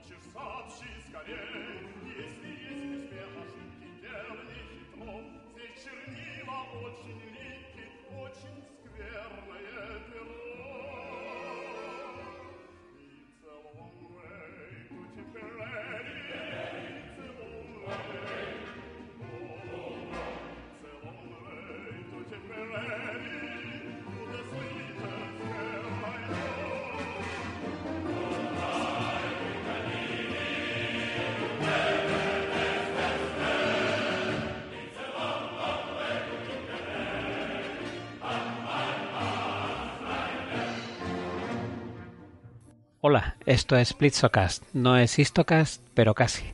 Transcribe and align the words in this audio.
получишь, 0.00 0.24
сообщи 0.32 0.88
скорей. 1.08 1.88
Если 2.16 2.48
есть 2.48 3.04
успех, 3.04 3.30
ошибки 3.36 3.88
верный 4.02 4.60
хитро, 4.70 5.14
здесь 5.52 5.76
чернила 5.84 6.58
очень 6.82 7.20
липкий, 7.30 7.88
очень 8.18 8.58
скверное 8.84 10.00
перо. 10.10 10.49
Esto 43.50 43.76
es 43.76 43.98
Blitzocast. 43.98 44.62
No 44.74 44.96
es 44.96 45.18
Histocast, 45.18 45.82
pero 45.94 46.14
casi. 46.14 46.44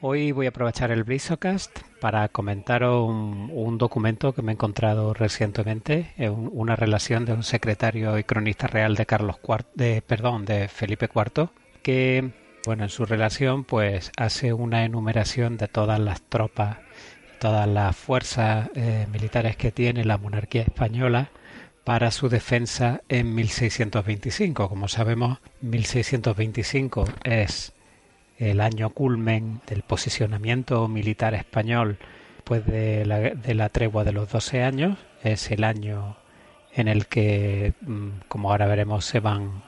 Hoy 0.00 0.30
voy 0.30 0.46
a 0.46 0.50
aprovechar 0.50 0.92
el 0.92 1.02
Blitzocast 1.02 1.80
para 2.00 2.28
comentaros 2.28 3.08
un, 3.08 3.78
documento 3.78 4.32
que 4.32 4.40
me 4.40 4.52
he 4.52 4.54
encontrado 4.54 5.12
recientemente, 5.12 6.14
una 6.30 6.76
relación 6.76 7.24
de 7.24 7.32
un 7.32 7.42
secretario 7.42 8.16
y 8.16 8.22
cronista 8.22 8.68
real 8.68 8.94
de 8.94 9.06
Carlos 9.06 9.38
IV, 9.42 9.64
de, 9.74 10.02
perdón, 10.02 10.44
de 10.44 10.68
Felipe 10.68 11.10
IV, 11.12 11.48
que, 11.82 12.30
bueno, 12.64 12.84
en 12.84 12.90
su 12.90 13.06
relación, 13.06 13.64
pues 13.64 14.12
hace 14.16 14.52
una 14.52 14.84
enumeración 14.84 15.56
de 15.56 15.66
todas 15.66 15.98
las 15.98 16.22
tropas, 16.22 16.78
todas 17.40 17.66
las 17.66 17.96
fuerzas 17.96 18.70
eh, 18.76 19.08
militares 19.10 19.56
que 19.56 19.72
tiene 19.72 20.04
la 20.04 20.16
monarquía 20.18 20.62
española 20.62 21.30
para 21.84 22.10
su 22.10 22.28
defensa 22.28 23.02
en 23.08 23.34
1625. 23.34 24.68
Como 24.68 24.88
sabemos, 24.88 25.38
1625 25.60 27.04
es 27.24 27.72
el 28.38 28.60
año 28.60 28.90
culmen 28.90 29.60
del 29.66 29.82
posicionamiento 29.82 30.88
militar 30.88 31.34
español 31.34 31.98
después 32.36 32.66
de 32.66 33.04
la, 33.54 33.68
tregua 33.68 34.04
de 34.04 34.12
los 34.12 34.30
12 34.30 34.62
años. 34.62 34.98
Es 35.22 35.50
el 35.50 35.62
año 35.62 36.16
en 36.74 36.88
el 36.88 37.06
que, 37.06 37.74
mm, 37.82 38.08
como 38.28 38.50
ahora 38.50 38.66
veremos, 38.66 39.04
se 39.04 39.20
van 39.20 39.62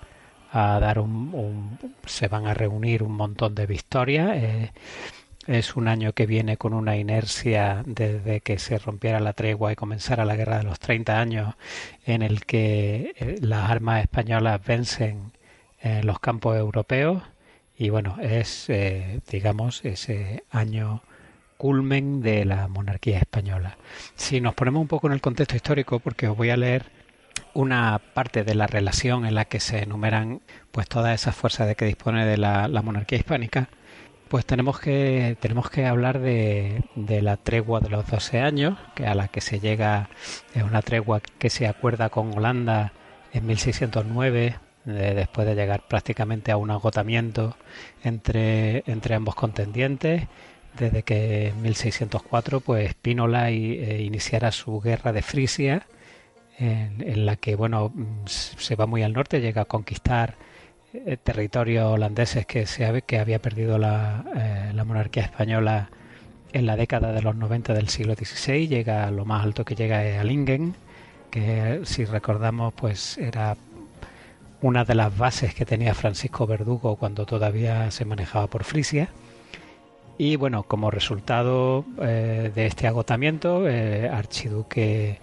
a 0.52 0.80
dar 0.80 0.98
un, 0.98 1.78
se 2.06 2.28
van 2.28 2.46
a 2.46 2.54
reunir 2.54 3.02
un 3.02 3.12
montón 3.12 3.54
de 3.54 3.66
victorias. 3.66 4.30
Eh, 4.36 4.72
es 5.46 5.76
un 5.76 5.88
año 5.88 6.12
que 6.12 6.26
viene 6.26 6.56
con 6.56 6.74
una 6.74 6.96
inercia 6.96 7.82
desde 7.86 8.40
que 8.40 8.58
se 8.58 8.78
rompiera 8.78 9.20
la 9.20 9.32
tregua 9.32 9.72
y 9.72 9.76
comenzara 9.76 10.24
la 10.24 10.36
guerra 10.36 10.58
de 10.58 10.64
los 10.64 10.78
30 10.78 11.20
años, 11.20 11.54
en 12.04 12.22
el 12.22 12.44
que 12.44 13.14
eh, 13.16 13.36
las 13.40 13.70
armas 13.70 14.02
españolas 14.02 14.64
vencen 14.64 15.32
en 15.80 16.06
los 16.06 16.18
campos 16.18 16.56
europeos. 16.56 17.22
Y 17.78 17.90
bueno, 17.90 18.16
es, 18.20 18.68
eh, 18.68 19.20
digamos, 19.30 19.84
ese 19.84 20.44
año 20.50 21.02
culmen 21.58 22.20
de 22.22 22.44
la 22.44 22.68
monarquía 22.68 23.18
española. 23.18 23.76
Si 24.16 24.40
nos 24.40 24.54
ponemos 24.54 24.80
un 24.80 24.88
poco 24.88 25.06
en 25.06 25.12
el 25.12 25.20
contexto 25.20 25.56
histórico, 25.56 26.00
porque 26.00 26.28
os 26.28 26.36
voy 26.36 26.50
a 26.50 26.56
leer 26.56 26.86
una 27.54 27.98
parte 28.14 28.44
de 28.44 28.54
la 28.54 28.66
relación 28.66 29.26
en 29.26 29.34
la 29.34 29.46
que 29.46 29.60
se 29.60 29.82
enumeran 29.82 30.40
pues 30.72 30.88
todas 30.88 31.14
esas 31.20 31.34
fuerzas 31.34 31.66
de 31.66 31.74
que 31.74 31.86
dispone 31.86 32.26
de 32.26 32.36
la 32.36 32.82
monarquía 32.82 33.18
hispánica, 33.18 33.68
pues 34.28 34.44
tenemos 34.44 34.80
que, 34.80 35.36
tenemos 35.40 35.70
que 35.70 35.86
hablar 35.86 36.18
de, 36.18 36.82
de, 36.94 37.22
la 37.22 37.36
tregua 37.36 37.80
de 37.80 37.90
los 37.90 38.06
12 38.10 38.40
años, 38.40 38.78
que 38.94 39.06
a 39.06 39.14
la 39.14 39.28
que 39.28 39.40
se 39.40 39.60
llega, 39.60 40.08
es 40.54 40.62
una 40.62 40.82
tregua 40.82 41.20
que 41.20 41.50
se 41.50 41.66
acuerda 41.66 42.08
con 42.08 42.36
Holanda 42.36 42.92
en 43.32 43.46
1609, 43.46 44.56
después 44.86 45.46
de 45.46 45.54
llegar 45.54 45.82
prácticamente 45.88 46.52
a 46.52 46.56
un 46.56 46.70
agotamiento 46.70 47.56
entre, 48.04 48.84
entre 48.86 49.14
ambos 49.14 49.34
contendientes, 49.34 50.22
desde 50.78 51.02
que 51.02 51.48
en 51.48 51.62
1604 51.62 52.60
pues 52.60 52.94
Pínola 52.94 53.50
e 53.50 54.02
iniciara 54.02 54.52
su 54.52 54.80
guerra 54.80 55.12
de 55.12 55.22
Frisia, 55.22 55.86
en, 56.58 57.02
en 57.06 57.26
la 57.26 57.36
que 57.36 57.56
bueno 57.56 57.92
se 58.26 58.76
va 58.76 58.86
muy 58.86 59.02
al 59.02 59.12
norte, 59.12 59.40
llega 59.40 59.62
a 59.62 59.66
conquistar 59.66 60.36
eh, 61.04 61.16
territorios 61.22 61.84
holandeses 61.86 62.46
que 62.46 62.66
se 62.66 63.02
que 63.02 63.18
había 63.18 63.38
perdido 63.40 63.78
la, 63.78 64.24
eh, 64.36 64.72
la, 64.74 64.84
monarquía 64.84 65.24
española 65.24 65.90
en 66.52 66.66
la 66.66 66.76
década 66.76 67.12
de 67.12 67.22
los 67.22 67.36
90 67.36 67.74
del 67.74 67.88
siglo 67.88 68.14
XVI, 68.14 68.68
llega 68.68 69.10
lo 69.10 69.24
más 69.24 69.44
alto 69.44 69.64
que 69.64 69.74
llega 69.74 70.20
a 70.20 70.24
Lingen, 70.24 70.74
que 71.30 71.80
si 71.84 72.04
recordamos 72.04 72.72
pues 72.74 73.18
era 73.18 73.56
una 74.62 74.84
de 74.84 74.94
las 74.94 75.16
bases 75.16 75.54
que 75.54 75.66
tenía 75.66 75.94
Francisco 75.94 76.46
Verdugo 76.46 76.96
cuando 76.96 77.26
todavía 77.26 77.90
se 77.90 78.04
manejaba 78.04 78.46
por 78.46 78.64
Frisia. 78.64 79.08
Y 80.18 80.36
bueno, 80.36 80.62
como 80.62 80.90
resultado 80.90 81.84
eh, 82.00 82.50
de 82.54 82.66
este 82.66 82.86
agotamiento, 82.86 83.64
Archiduque 84.10 85.18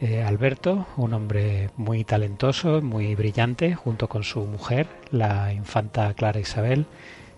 eh, 0.00 0.22
Alberto, 0.22 0.86
un 0.96 1.14
hombre 1.14 1.70
muy 1.76 2.04
talentoso, 2.04 2.82
muy 2.82 3.14
brillante, 3.14 3.74
junto 3.74 4.08
con 4.08 4.24
su 4.24 4.40
mujer, 4.44 4.86
la 5.10 5.52
infanta 5.52 6.12
Clara 6.14 6.40
Isabel, 6.40 6.86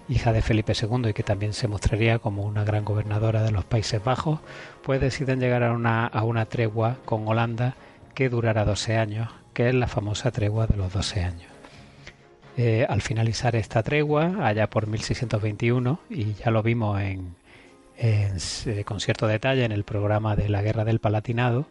hija 0.08 0.32
de 0.32 0.42
Felipe 0.42 0.72
II 0.72 1.10
y 1.10 1.12
que 1.12 1.22
también 1.22 1.52
se 1.52 1.68
mostraría 1.68 2.18
como 2.18 2.44
una 2.44 2.64
gran 2.64 2.84
gobernadora 2.84 3.42
de 3.42 3.52
los 3.52 3.64
Países 3.64 4.02
Bajos, 4.02 4.40
pues 4.82 5.00
deciden 5.00 5.38
llegar 5.38 5.62
a 5.62 5.72
una, 5.72 6.06
a 6.06 6.24
una 6.24 6.46
tregua 6.46 6.96
con 7.04 7.28
Holanda 7.28 7.76
que 8.14 8.28
durará 8.28 8.64
12 8.64 8.96
años, 8.96 9.28
que 9.52 9.68
es 9.68 9.74
la 9.74 9.86
famosa 9.86 10.32
tregua 10.32 10.66
de 10.66 10.76
los 10.76 10.92
12 10.92 11.22
años. 11.22 11.52
Eh, 12.56 12.84
al 12.88 13.02
finalizar 13.02 13.54
esta 13.54 13.84
tregua, 13.84 14.44
allá 14.44 14.68
por 14.68 14.88
1621, 14.88 16.00
y 16.10 16.34
ya 16.34 16.50
lo 16.50 16.64
vimos 16.64 17.00
en, 17.00 17.36
eh, 17.98 18.32
con 18.84 18.98
cierto 18.98 19.28
detalle 19.28 19.64
en 19.64 19.70
el 19.70 19.84
programa 19.84 20.34
de 20.34 20.48
la 20.48 20.62
Guerra 20.62 20.84
del 20.84 20.98
Palatinado, 20.98 21.66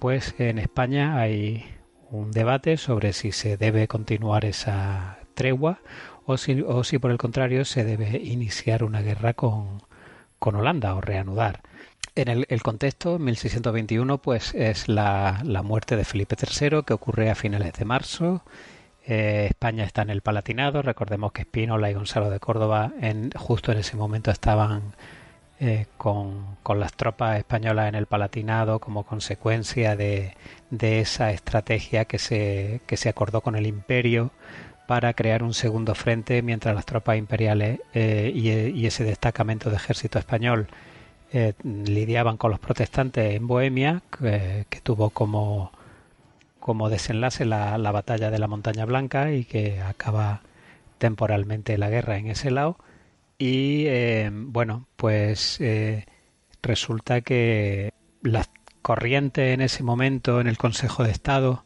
pues 0.00 0.34
en 0.38 0.58
España 0.58 1.20
hay 1.20 1.64
un 2.10 2.32
debate 2.32 2.78
sobre 2.78 3.12
si 3.12 3.32
se 3.32 3.56
debe 3.56 3.86
continuar 3.86 4.44
esa 4.46 5.18
tregua 5.34 5.80
o 6.24 6.38
si, 6.38 6.62
o 6.62 6.82
si 6.84 6.98
por 6.98 7.10
el 7.10 7.18
contrario 7.18 7.64
se 7.64 7.84
debe 7.84 8.18
iniciar 8.18 8.82
una 8.82 9.02
guerra 9.02 9.34
con, 9.34 9.82
con 10.38 10.56
Holanda 10.56 10.94
o 10.94 11.00
reanudar. 11.00 11.60
En 12.16 12.28
el, 12.28 12.62
contexto, 12.62 13.18
1621, 13.18 14.18
pues 14.18 14.54
es 14.54 14.88
la, 14.88 15.40
la, 15.44 15.62
muerte 15.62 15.96
de 15.96 16.04
Felipe 16.04 16.34
III 16.34 16.82
que 16.84 16.94
ocurre 16.94 17.30
a 17.30 17.34
finales 17.34 17.74
de 17.74 17.84
marzo. 17.84 18.42
Eh, 19.06 19.46
España 19.50 19.84
está 19.84 20.02
en 20.02 20.10
el 20.10 20.22
Palatinado. 20.22 20.82
Recordemos 20.82 21.32
que 21.32 21.42
Espínola 21.42 21.90
y 21.90 21.94
Gonzalo 21.94 22.30
de 22.30 22.40
Córdoba 22.40 22.92
en, 23.00 23.30
justo 23.32 23.70
en 23.70 23.78
ese 23.78 23.96
momento 23.96 24.30
estaban 24.30 24.94
eh, 25.62 25.84
con, 25.98 26.56
las 26.74 26.94
tropas 26.94 27.36
españolas 27.36 27.90
en 27.90 27.94
el 27.94 28.06
Palatinado 28.06 28.78
como 28.78 29.04
consecuencia 29.04 29.94
de, 29.94 30.34
esa 30.70 31.32
estrategia 31.32 32.06
que 32.06 32.18
se, 32.18 32.80
acordó 33.10 33.42
con 33.42 33.56
el 33.56 33.66
imperio 33.66 34.30
para 34.86 35.12
crear 35.12 35.42
un 35.42 35.52
segundo 35.52 35.94
frente 35.94 36.40
mientras 36.40 36.74
las 36.74 36.86
tropas 36.86 37.18
imperiales 37.18 37.80
eh, 37.92 38.32
y, 38.34 38.86
ese 38.86 39.04
destacamento 39.04 39.68
de 39.68 39.76
ejército 39.76 40.18
español 40.18 40.68
eh, 41.32 41.52
lidiaban 41.62 42.38
con 42.38 42.50
los 42.52 42.60
protestantes 42.60 43.34
en 43.34 43.46
Bohemia, 43.46 44.02
que, 44.18 44.80
tuvo 44.82 45.10
como, 45.10 45.70
desenlace 46.88 47.44
la, 47.44 47.76
la, 47.76 47.92
batalla 47.92 48.30
de 48.30 48.38
la 48.38 48.46
Montaña 48.46 48.86
Blanca 48.86 49.30
y 49.32 49.44
que 49.44 49.80
acaba 49.82 50.40
temporalmente 50.96 51.76
la 51.76 51.90
guerra 51.90 52.16
en 52.16 52.28
ese 52.28 52.50
lado 52.50 52.78
y 53.40 53.86
eh, 53.86 54.30
bueno, 54.30 54.86
pues 54.96 55.62
eh, 55.62 56.04
resulta 56.62 57.22
que 57.22 57.90
las 58.22 58.50
corrientes 58.82 59.54
en 59.54 59.62
ese 59.62 59.82
momento 59.82 60.42
en 60.42 60.46
el 60.46 60.58
Consejo 60.58 61.04
de 61.04 61.10
Estado 61.10 61.64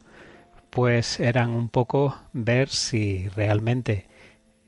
pues 0.70 1.18
eran 1.18 1.50
un 1.50 1.68
poco 1.68 2.16
ver 2.32 2.68
si 2.68 3.28
realmente 3.30 4.06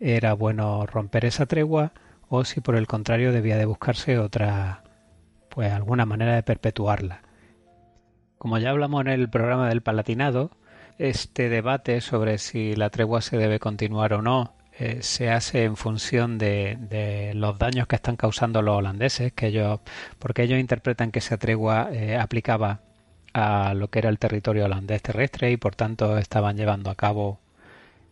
era 0.00 0.32
bueno 0.34 0.84
romper 0.84 1.26
esa 1.26 1.46
tregua 1.46 1.92
o 2.28 2.44
si 2.44 2.60
por 2.60 2.74
el 2.74 2.88
contrario 2.88 3.30
debía 3.30 3.56
de 3.56 3.66
buscarse 3.66 4.18
otra 4.18 4.82
pues 5.48 5.72
alguna 5.72 6.06
manera 6.06 6.34
de 6.34 6.42
perpetuarla. 6.42 7.22
Como 8.36 8.58
ya 8.58 8.70
hablamos 8.70 9.02
en 9.02 9.12
el 9.12 9.30
programa 9.30 9.68
del 9.68 9.80
Palatinado, 9.80 10.50
este 10.98 11.50
debate 11.50 12.00
sobre 12.00 12.38
si 12.38 12.74
la 12.74 12.90
tregua 12.90 13.20
se 13.20 13.36
debe 13.36 13.60
continuar 13.60 14.12
o 14.12 14.22
no 14.22 14.55
eh, 14.78 14.98
se 15.00 15.30
hace 15.30 15.64
en 15.64 15.76
función 15.76 16.36
de, 16.36 16.76
de, 16.78 17.32
los 17.34 17.58
daños 17.58 17.86
que 17.86 17.96
están 17.96 18.16
causando 18.16 18.60
los 18.60 18.76
holandeses, 18.76 19.32
que 19.32 19.46
ellos, 19.46 19.80
porque 20.18 20.42
ellos 20.42 20.60
interpretan 20.60 21.10
que 21.10 21.20
esa 21.20 21.38
tregua 21.38 21.88
eh, 21.92 22.16
aplicaba 22.16 22.80
a 23.32 23.72
lo 23.74 23.88
que 23.88 24.00
era 24.00 24.10
el 24.10 24.18
territorio 24.18 24.66
holandés 24.66 25.02
terrestre 25.02 25.50
y 25.50 25.56
por 25.56 25.74
tanto 25.76 26.18
estaban 26.18 26.56
llevando 26.58 26.90
a 26.90 26.94
cabo 26.94 27.40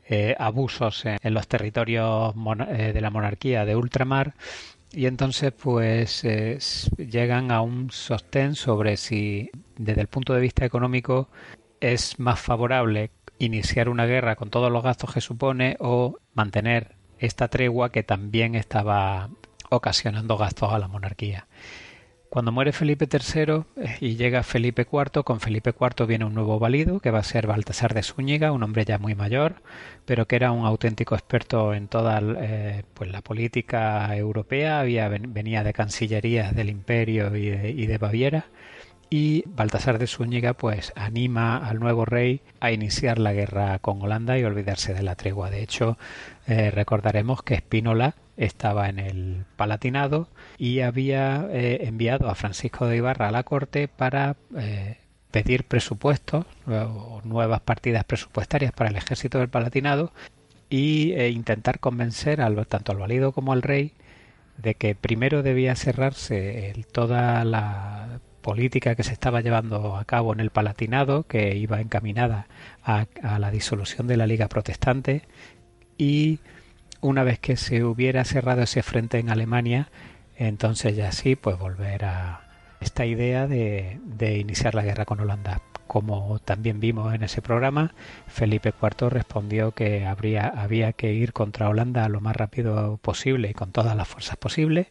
eh, 0.08 0.34
abusos 0.38 1.04
en, 1.04 1.34
los 1.34 1.48
territorios 1.48 2.34
de 2.34 3.00
la 3.00 3.10
monarquía 3.10 3.64
de 3.64 3.76
ultramar. 3.76 4.34
Y 4.92 5.06
entonces 5.06 5.52
pues 5.52 6.22
llegan 6.96 7.50
a 7.50 7.60
un 7.62 7.90
sostén 7.90 8.54
sobre 8.54 8.96
si 8.96 9.50
desde 9.76 10.02
el 10.02 10.08
punto 10.08 10.34
de 10.34 10.40
vista 10.40 10.64
económico 10.64 11.28
es 11.80 12.18
más 12.18 12.40
favorable 12.40 13.10
iniciar 13.38 13.88
una 13.88 14.06
guerra 14.06 14.36
con 14.36 14.50
todos 14.50 14.70
los 14.70 14.82
gastos 14.82 15.12
que 15.12 15.20
supone 15.20 15.76
o 15.80 16.18
mantener 16.34 16.96
esta 17.18 17.48
tregua 17.48 17.90
que 17.90 18.02
también 18.02 18.54
estaba 18.54 19.30
ocasionando 19.70 20.36
gastos 20.36 20.72
a 20.72 20.78
la 20.78 20.88
monarquía. 20.88 21.46
Cuando 22.34 22.50
muere 22.50 22.72
Felipe 22.72 23.06
III 23.08 23.62
eh, 23.76 23.96
y 24.00 24.16
llega 24.16 24.42
Felipe 24.42 24.88
IV, 24.92 25.22
con 25.22 25.38
Felipe 25.38 25.70
IV 25.70 26.04
viene 26.04 26.24
un 26.24 26.34
nuevo 26.34 26.58
válido 26.58 26.98
que 26.98 27.12
va 27.12 27.20
a 27.20 27.22
ser 27.22 27.46
Baltasar 27.46 27.94
de 27.94 28.02
Zúñiga, 28.02 28.50
un 28.50 28.64
hombre 28.64 28.84
ya 28.84 28.98
muy 28.98 29.14
mayor, 29.14 29.62
pero 30.04 30.26
que 30.26 30.34
era 30.34 30.50
un 30.50 30.66
auténtico 30.66 31.14
experto 31.14 31.74
en 31.74 31.86
toda 31.86 32.20
eh, 32.20 32.82
pues 32.92 33.12
la 33.12 33.22
política 33.22 34.16
europea, 34.16 34.80
había, 34.80 35.08
venía 35.08 35.62
de 35.62 35.72
cancillerías 35.72 36.56
del 36.56 36.70
imperio 36.70 37.36
y 37.36 37.50
de, 37.50 37.70
y 37.70 37.86
de 37.86 37.98
Baviera 37.98 38.46
y 39.16 39.44
Baltasar 39.46 40.00
de 40.00 40.08
Zúñiga 40.08 40.54
pues 40.54 40.92
anima 40.96 41.58
al 41.58 41.78
nuevo 41.78 42.04
rey 42.04 42.40
a 42.58 42.72
iniciar 42.72 43.20
la 43.20 43.32
guerra 43.32 43.78
con 43.78 44.02
Holanda 44.02 44.36
y 44.36 44.42
olvidarse 44.42 44.92
de 44.92 45.04
la 45.04 45.14
tregua. 45.14 45.50
De 45.50 45.62
hecho, 45.62 45.96
eh, 46.48 46.72
recordaremos 46.72 47.44
que 47.44 47.54
Espínola 47.54 48.16
estaba 48.36 48.88
en 48.88 48.98
el 48.98 49.44
Palatinado 49.54 50.26
y 50.58 50.80
había 50.80 51.46
eh, 51.52 51.86
enviado 51.86 52.28
a 52.28 52.34
Francisco 52.34 52.88
de 52.88 52.96
Ibarra 52.96 53.28
a 53.28 53.30
la 53.30 53.44
corte 53.44 53.86
para 53.86 54.34
eh, 54.56 54.96
pedir 55.30 55.62
presupuestos 55.62 56.44
o 56.66 57.20
nuevas 57.22 57.60
partidas 57.60 58.02
presupuestarias 58.02 58.72
para 58.72 58.90
el 58.90 58.96
ejército 58.96 59.38
del 59.38 59.48
Palatinado 59.48 60.12
y 60.68 61.14
intentar 61.14 61.78
convencer 61.78 62.40
tanto 62.66 62.90
al 62.90 62.98
valido 62.98 63.30
como 63.30 63.52
al 63.52 63.62
rey 63.62 63.92
de 64.56 64.74
que 64.74 64.96
primero 64.96 65.44
debía 65.44 65.76
cerrarse 65.76 66.74
toda 66.92 67.44
la 67.44 68.18
política 68.44 68.94
que 68.94 69.02
se 69.02 69.14
estaba 69.14 69.40
llevando 69.40 69.96
a 69.96 70.04
cabo 70.04 70.34
en 70.34 70.40
el 70.40 70.50
Palatinado, 70.50 71.22
que 71.22 71.56
iba 71.56 71.80
encaminada 71.80 72.46
a, 72.84 73.06
la 73.38 73.50
disolución 73.50 74.06
de 74.06 74.18
la 74.18 74.26
Liga 74.26 74.48
Protestante, 74.48 75.22
y 75.96 76.40
una 77.00 77.24
vez 77.24 77.38
que 77.38 77.56
se 77.56 77.82
hubiera 77.84 78.22
cerrado 78.24 78.62
ese 78.62 78.82
frente 78.82 79.18
en 79.18 79.30
Alemania, 79.30 79.88
entonces 80.36 80.94
ya 80.94 81.10
sí, 81.10 81.36
pues 81.36 81.58
volver 81.58 82.04
a 82.04 82.42
esta 82.80 83.06
idea 83.06 83.46
de, 83.46 83.98
de 84.04 84.36
iniciar 84.36 84.74
la 84.74 84.84
guerra 84.84 85.06
con 85.06 85.20
Holanda. 85.20 85.62
Como 85.86 86.38
también 86.38 86.80
vimos 86.80 87.14
en 87.14 87.22
ese 87.22 87.40
programa, 87.40 87.94
Felipe 88.26 88.74
IV 88.78 89.08
respondió 89.08 89.72
que 89.72 90.04
habría, 90.04 90.48
había 90.48 90.92
que 90.92 91.14
ir 91.14 91.32
contra 91.32 91.68
Holanda 91.70 92.08
lo 92.10 92.20
más 92.20 92.36
rápido 92.36 92.98
posible 92.98 93.50
y 93.50 93.54
con 93.54 93.72
todas 93.72 93.96
las 93.96 94.08
fuerzas 94.08 94.36
posibles 94.36 94.88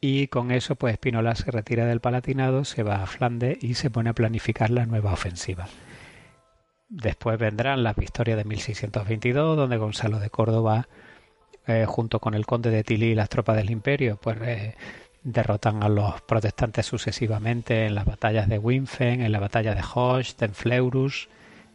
y 0.00 0.28
con 0.28 0.50
eso 0.50 0.76
pues 0.76 0.94
Spinola 0.96 1.34
se 1.34 1.50
retira 1.50 1.84
del 1.84 2.00
Palatinado, 2.00 2.64
se 2.64 2.82
va 2.82 3.02
a 3.02 3.06
Flandes 3.06 3.58
y 3.62 3.74
se 3.74 3.90
pone 3.90 4.10
a 4.10 4.14
planificar 4.14 4.70
la 4.70 4.86
nueva 4.86 5.12
ofensiva. 5.12 5.68
Después 6.88 7.38
vendrán 7.38 7.82
las 7.84 7.96
victorias 7.96 8.36
de 8.36 8.44
1622, 8.44 9.56
donde 9.56 9.76
Gonzalo 9.76 10.18
de 10.18 10.30
Córdoba, 10.30 10.88
eh, 11.66 11.84
junto 11.86 12.18
con 12.18 12.34
el 12.34 12.46
conde 12.46 12.70
de 12.70 12.82
Tilly 12.82 13.12
y 13.12 13.14
las 13.14 13.28
tropas 13.28 13.56
del 13.56 13.70
imperio, 13.70 14.18
pues 14.20 14.38
eh, 14.42 14.74
derrotan 15.22 15.82
a 15.82 15.88
los 15.88 16.20
protestantes 16.22 16.86
sucesivamente 16.86 17.86
en 17.86 17.94
las 17.94 18.06
batallas 18.06 18.48
de 18.48 18.58
Winfen, 18.58 19.20
en 19.20 19.32
la 19.32 19.38
batalla 19.38 19.74
de 19.74 19.82
Hoche, 19.94 20.34
en 20.40 20.54
Fleurus, 20.54 21.28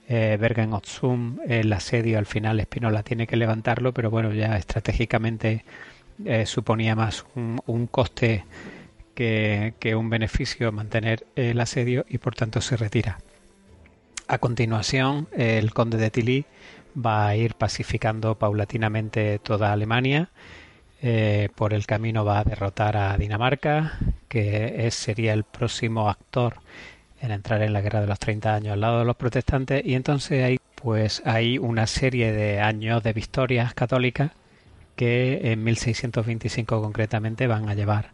eh, 0.08 0.38
Bergen-Otsum, 0.40 1.40
el 1.48 1.72
asedio 1.72 2.18
al 2.18 2.26
final 2.26 2.62
Spinola 2.62 3.04
tiene 3.04 3.26
que 3.26 3.38
levantarlo, 3.38 3.94
pero 3.94 4.12
bueno, 4.12 4.34
ya 4.34 4.58
estratégicamente 4.58 5.64
eh, 6.24 6.46
suponía 6.46 6.96
más 6.96 7.26
un, 7.36 7.88
coste 7.88 8.46
que, 9.14 9.74
un 9.98 10.10
beneficio 10.10 10.72
mantener 10.72 11.26
el 11.36 11.60
asedio 11.60 12.06
y 12.08 12.20
por 12.20 12.36
tanto 12.36 12.62
se 12.62 12.78
retira. 12.78 13.20
A 14.28 14.38
continuación, 14.38 15.28
el 15.34 15.74
conde 15.74 15.98
de 15.98 16.10
Tilly 16.10 16.46
va 16.96 17.28
a 17.28 17.36
ir 17.36 17.56
pacificando 17.56 18.36
paulatinamente 18.36 19.40
toda 19.40 19.74
Alemania. 19.74 20.30
Eh, 21.02 21.50
por 21.54 21.74
el 21.74 21.86
camino 21.86 22.26
va 22.26 22.40
a 22.40 22.44
derrotar 22.44 22.98
a 22.98 23.18
Dinamarca, 23.18 24.00
que 24.28 24.90
sería 24.92 25.34
el 25.34 25.44
próximo 25.44 26.10
actor 26.10 26.56
en 27.22 27.32
entrar 27.32 27.62
en 27.62 27.74
la 27.74 27.82
guerra 27.82 28.02
de 28.02 28.08
los 28.08 28.18
30 28.18 28.56
años 28.56 28.74
al 28.74 28.82
lado 28.82 29.00
de 29.00 29.06
los 29.06 29.16
protestantes. 29.16 29.86
Y 29.86 29.94
entonces 29.96 30.44
hay, 30.44 30.60
pues, 30.76 31.22
hay 31.26 31.58
una 31.58 31.86
serie 31.86 32.32
de 32.32 32.62
años 32.62 33.04
de 33.04 33.14
victorias 33.14 33.74
católicas 33.74 34.32
que 34.96 35.52
en 35.52 35.64
1625 35.64 36.82
concretamente 36.82 37.48
van 37.48 37.70
a 37.70 37.76
llevar 37.76 38.12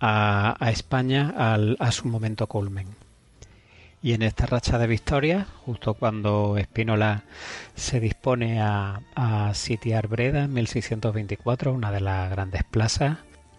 a, 0.00 0.56
España 0.70 1.32
a 1.36 1.92
su 1.92 2.08
momento 2.08 2.46
culmen. 2.46 2.86
Y 4.02 4.14
en 4.14 4.22
esta 4.22 4.46
racha 4.46 4.78
de 4.78 4.88
victorias, 4.88 5.46
justo 5.64 5.94
cuando 5.94 6.56
Espínola 6.58 7.22
se 7.76 8.00
dispone 8.00 8.60
a, 8.60 9.00
sitiar 9.54 10.08
Breda 10.08 10.44
en 10.44 10.52
1624, 10.54 11.72
una 11.72 11.92
de 11.92 12.00
las 12.00 12.28
grandes 12.30 12.64
plazas 12.64 13.18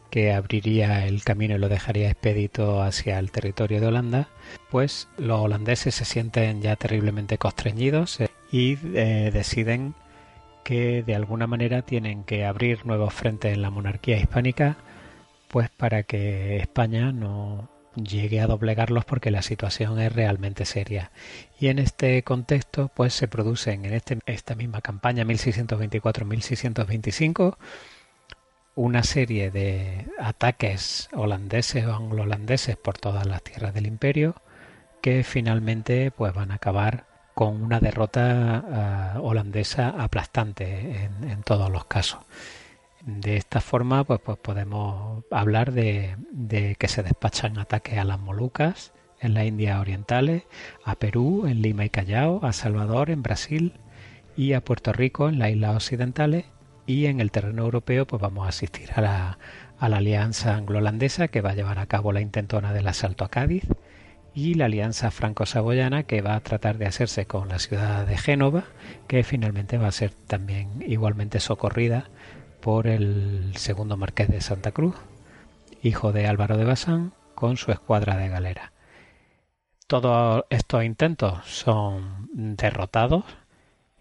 que 0.10 0.34
abriría 0.34 1.08
el 1.08 1.24
camino 1.24 1.56
y 1.56 1.60
lo 1.60 1.70
dejaría 1.70 2.10
expedito 2.10 2.84
hacia 2.84 3.20
el 3.20 3.32
territorio 3.32 3.80
de 3.80 3.88
Holanda, 3.88 4.28
pues 4.70 5.08
los 5.18 5.40
holandeses 5.40 5.96
se 5.96 6.06
sienten 6.06 6.62
ya 6.62 6.76
terriblemente 6.76 7.38
constreñidos 7.38 8.20
y 8.52 8.78
eh, 8.96 9.32
deciden 9.34 9.96
que 10.64 11.04
de 11.04 11.16
alguna 11.16 11.48
manera 11.48 11.82
tienen 11.84 12.24
que 12.24 12.46
abrir 12.46 12.86
nuevos 12.86 13.14
frentes 13.14 13.54
en 13.54 13.62
la 13.62 13.70
monarquía 13.70 14.18
hispánica, 14.18 14.78
pues 15.50 15.70
para 15.70 16.04
que 16.04 16.58
España 16.58 17.12
no 17.12 17.70
llegue 17.96 18.42
a 18.42 18.48
doblegarlos 18.48 19.06
porque 19.06 19.32
la 19.32 19.42
situación 19.42 20.00
es 20.00 20.14
realmente 20.14 20.66
seria. 20.66 21.12
Y 21.60 21.68
en 21.68 21.80
este 21.80 22.24
contexto, 22.24 22.92
pues 22.96 23.14
se 23.14 23.28
producen 23.28 23.86
en 23.86 23.94
este, 23.94 24.20
esta 24.26 24.56
misma 24.56 24.82
campaña 24.82 25.24
1624-1625 25.26 27.58
una 28.76 29.04
serie 29.04 29.52
de 29.52 30.08
ataques 30.18 31.10
holandeses 31.14 31.86
o 31.86 31.94
anglo-holandeses 31.94 32.76
por 32.76 32.98
todas 32.98 33.28
las 33.28 33.44
tierras 33.44 33.72
del 33.74 33.86
imperio 33.86 34.36
que 35.02 35.24
finalmente 35.24 36.12
pues 36.12 36.34
van 36.34 36.52
a 36.52 36.56
acabar 36.56 37.06
con 37.34 37.64
una 37.64 37.80
derrota 37.80 38.64
ah, 39.16 39.20
holandesa 39.22 39.90
aplastante 39.90 41.10
en, 41.22 41.42
todos 41.44 41.70
los 41.72 41.86
casos. 41.86 42.20
De 43.02 43.36
esta 43.36 43.60
forma, 43.60 44.04
pues, 44.04 44.20
pues 44.24 44.38
podemos 44.38 45.24
hablar 45.32 45.74
de, 45.74 46.16
que 46.80 46.88
se 46.88 47.04
despachan 47.04 47.58
ataques 47.58 47.98
a 47.98 48.04
las 48.04 48.20
Molucas, 48.20 48.94
en 49.20 49.34
la 49.34 49.46
India 49.46 49.80
orientales, 49.80 50.44
a 50.84 50.96
Perú, 50.96 51.46
en 51.48 51.62
Lima 51.62 51.86
y 51.86 51.90
Callao, 51.90 52.46
a 52.46 52.54
Salvador, 52.54 53.10
en 53.10 53.24
Brasil 53.24 53.74
y 54.36 54.54
a 54.54 54.64
Puerto 54.64 54.92
Rico, 54.94 55.30
en 55.30 55.40
las 55.40 55.52
islas 55.52 55.76
occidentales. 55.76 56.46
Y 56.86 57.06
en 57.06 57.22
el 57.22 57.32
terreno 57.32 57.64
europeo, 57.64 58.06
pues 58.06 58.22
vamos 58.22 58.46
a 58.46 58.50
asistir 58.50 58.92
a 58.92 59.38
la 59.80 59.98
alianza 59.98 60.56
anglo-holandesa 60.56 61.30
que 61.30 61.40
va 61.40 61.52
a 61.52 61.56
llevar 61.56 61.80
a 61.80 61.86
cabo 61.86 62.12
la 62.12 62.20
intentona 62.20 62.74
del 62.74 62.88
asalto 62.88 63.24
a 63.24 63.30
Cádiz 63.30 63.64
y 64.34 64.56
la 64.56 64.66
alianza 64.66 65.12
franco-saboyana 65.12 66.04
que 66.04 66.22
va 66.22 66.36
a 66.36 66.40
tratar 66.40 66.78
de 66.78 66.88
hacerse 66.88 67.26
con 67.26 67.50
la 67.50 67.60
ciudad 67.60 68.06
de 68.06 68.18
Génova, 68.18 68.66
que 69.08 69.24
finalmente 69.24 69.78
va 69.78 69.88
a 69.88 69.92
ser 69.92 70.12
también 70.12 70.84
igualmente 70.88 71.40
socorrida 71.40 72.10
por 72.62 72.88
el 72.88 73.54
segundo 73.56 73.98
marqués 73.98 74.30
de 74.30 74.42
Santa 74.42 74.72
Cruz, 74.72 74.96
hijo 75.84 76.12
de 76.12 76.28
Álvaro 76.28 76.58
de 76.58 76.66
Bazán, 76.66 77.14
con 77.36 77.58
su 77.58 77.72
escuadra 77.72 78.18
de 78.18 78.30
galera. 78.30 78.72
Todos 79.88 80.46
estos 80.50 80.84
intentos 80.84 81.46
son 81.46 82.30
derrotados 82.34 83.26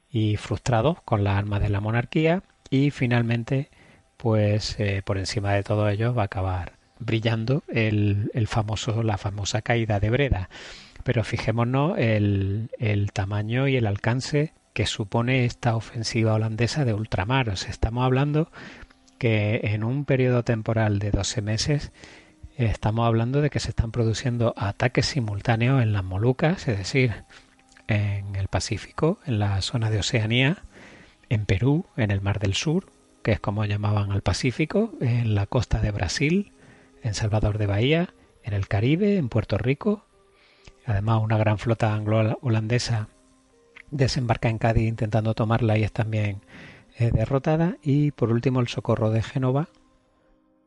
y 0.09 0.37
frustrados 0.37 1.03
con 1.03 1.25
la 1.25 1.37
arma 1.37 1.59
de 1.59 1.69
la 1.69 1.81
monarquía 1.81 2.43
y 2.71 2.91
finalmente, 2.91 3.71
pues 4.17 4.79
eh, 4.79 5.03
por 5.05 5.19
encima 5.19 5.53
de 5.53 5.63
todo 5.63 5.89
ello 5.89 6.15
va 6.15 6.23
a 6.23 6.27
acabar 6.27 6.82
brillando 7.05 7.63
el, 7.69 8.31
el 8.35 8.47
famoso, 8.47 9.03
la 9.03 9.19
famosa 9.19 9.63
caída 9.63 10.01
de 10.01 10.11
Breda. 10.11 10.49
Pero 11.05 11.25
fijémonos 11.25 11.99
el, 11.99 12.71
el 12.79 13.13
tamaño 13.13 13.69
y 13.69 13.77
el 13.77 13.87
alcance 13.87 14.53
que 14.73 14.87
supone 14.87 15.45
esta 15.45 15.77
ofensiva 15.77 16.35
holandesa 16.35 16.85
de 16.85 16.95
ultramar. 16.95 17.49
O 17.49 17.53
estamos 17.53 18.05
hablando 18.05 18.51
que 19.19 19.61
en 19.65 19.85
un 19.85 20.05
periodo 20.05 20.43
temporal 20.43 20.99
de 20.99 21.11
12 21.11 21.43
meses 21.43 21.93
estamos 22.57 23.07
hablando 23.07 23.41
de 23.41 23.51
que 23.51 23.61
se 23.61 23.71
están 23.71 23.93
produciendo 23.93 24.55
ataques 24.57 25.07
simultáneos 25.07 25.83
en 25.83 25.93
las 25.93 26.05
Molucas, 26.05 26.69
es 26.69 26.79
decir, 26.79 27.25
en 27.87 28.37
el 28.37 28.49
Pacífico, 28.49 29.19
en 29.27 29.39
la 29.39 29.61
zona 29.63 29.91
de 29.91 29.99
Oceanía, 29.99 30.65
en 31.29 31.47
Perú, 31.47 31.87
en 31.97 32.11
el 32.11 32.21
Mar 32.21 32.39
del 32.39 32.55
Sur, 32.55 32.87
que 33.23 33.33
es 33.33 33.41
como 33.41 33.65
llamaban 33.65 34.13
al 34.13 34.23
Pacífico, 34.23 34.93
en 35.01 35.35
la 35.35 35.47
costa 35.47 35.81
de 35.81 35.91
Brasil, 35.91 36.52
en 37.03 37.15
Salvador 37.15 37.59
de 37.59 37.67
Bahía, 37.67 38.15
en 38.43 38.55
el 38.55 38.69
Caribe, 38.69 39.17
en 39.17 39.29
Puerto 39.29 39.59
Rico. 39.59 40.05
Además, 40.87 41.21
una 41.23 41.39
gran 41.39 41.59
flota 41.59 41.95
anglo-holandesa 41.95 43.09
desembarca 43.91 44.49
en 44.49 44.59
Cádiz 44.59 44.89
intentando 44.89 45.35
tomarla 45.35 45.79
y 45.79 45.85
es 45.85 45.93
también 45.93 46.41
eh, 46.99 47.11
derrotada. 47.13 47.77
Y 47.83 48.11
por 48.11 48.31
último 48.31 48.61
el 48.61 48.69
socorro 48.69 49.11
de 49.11 49.23
Génova, 49.23 49.69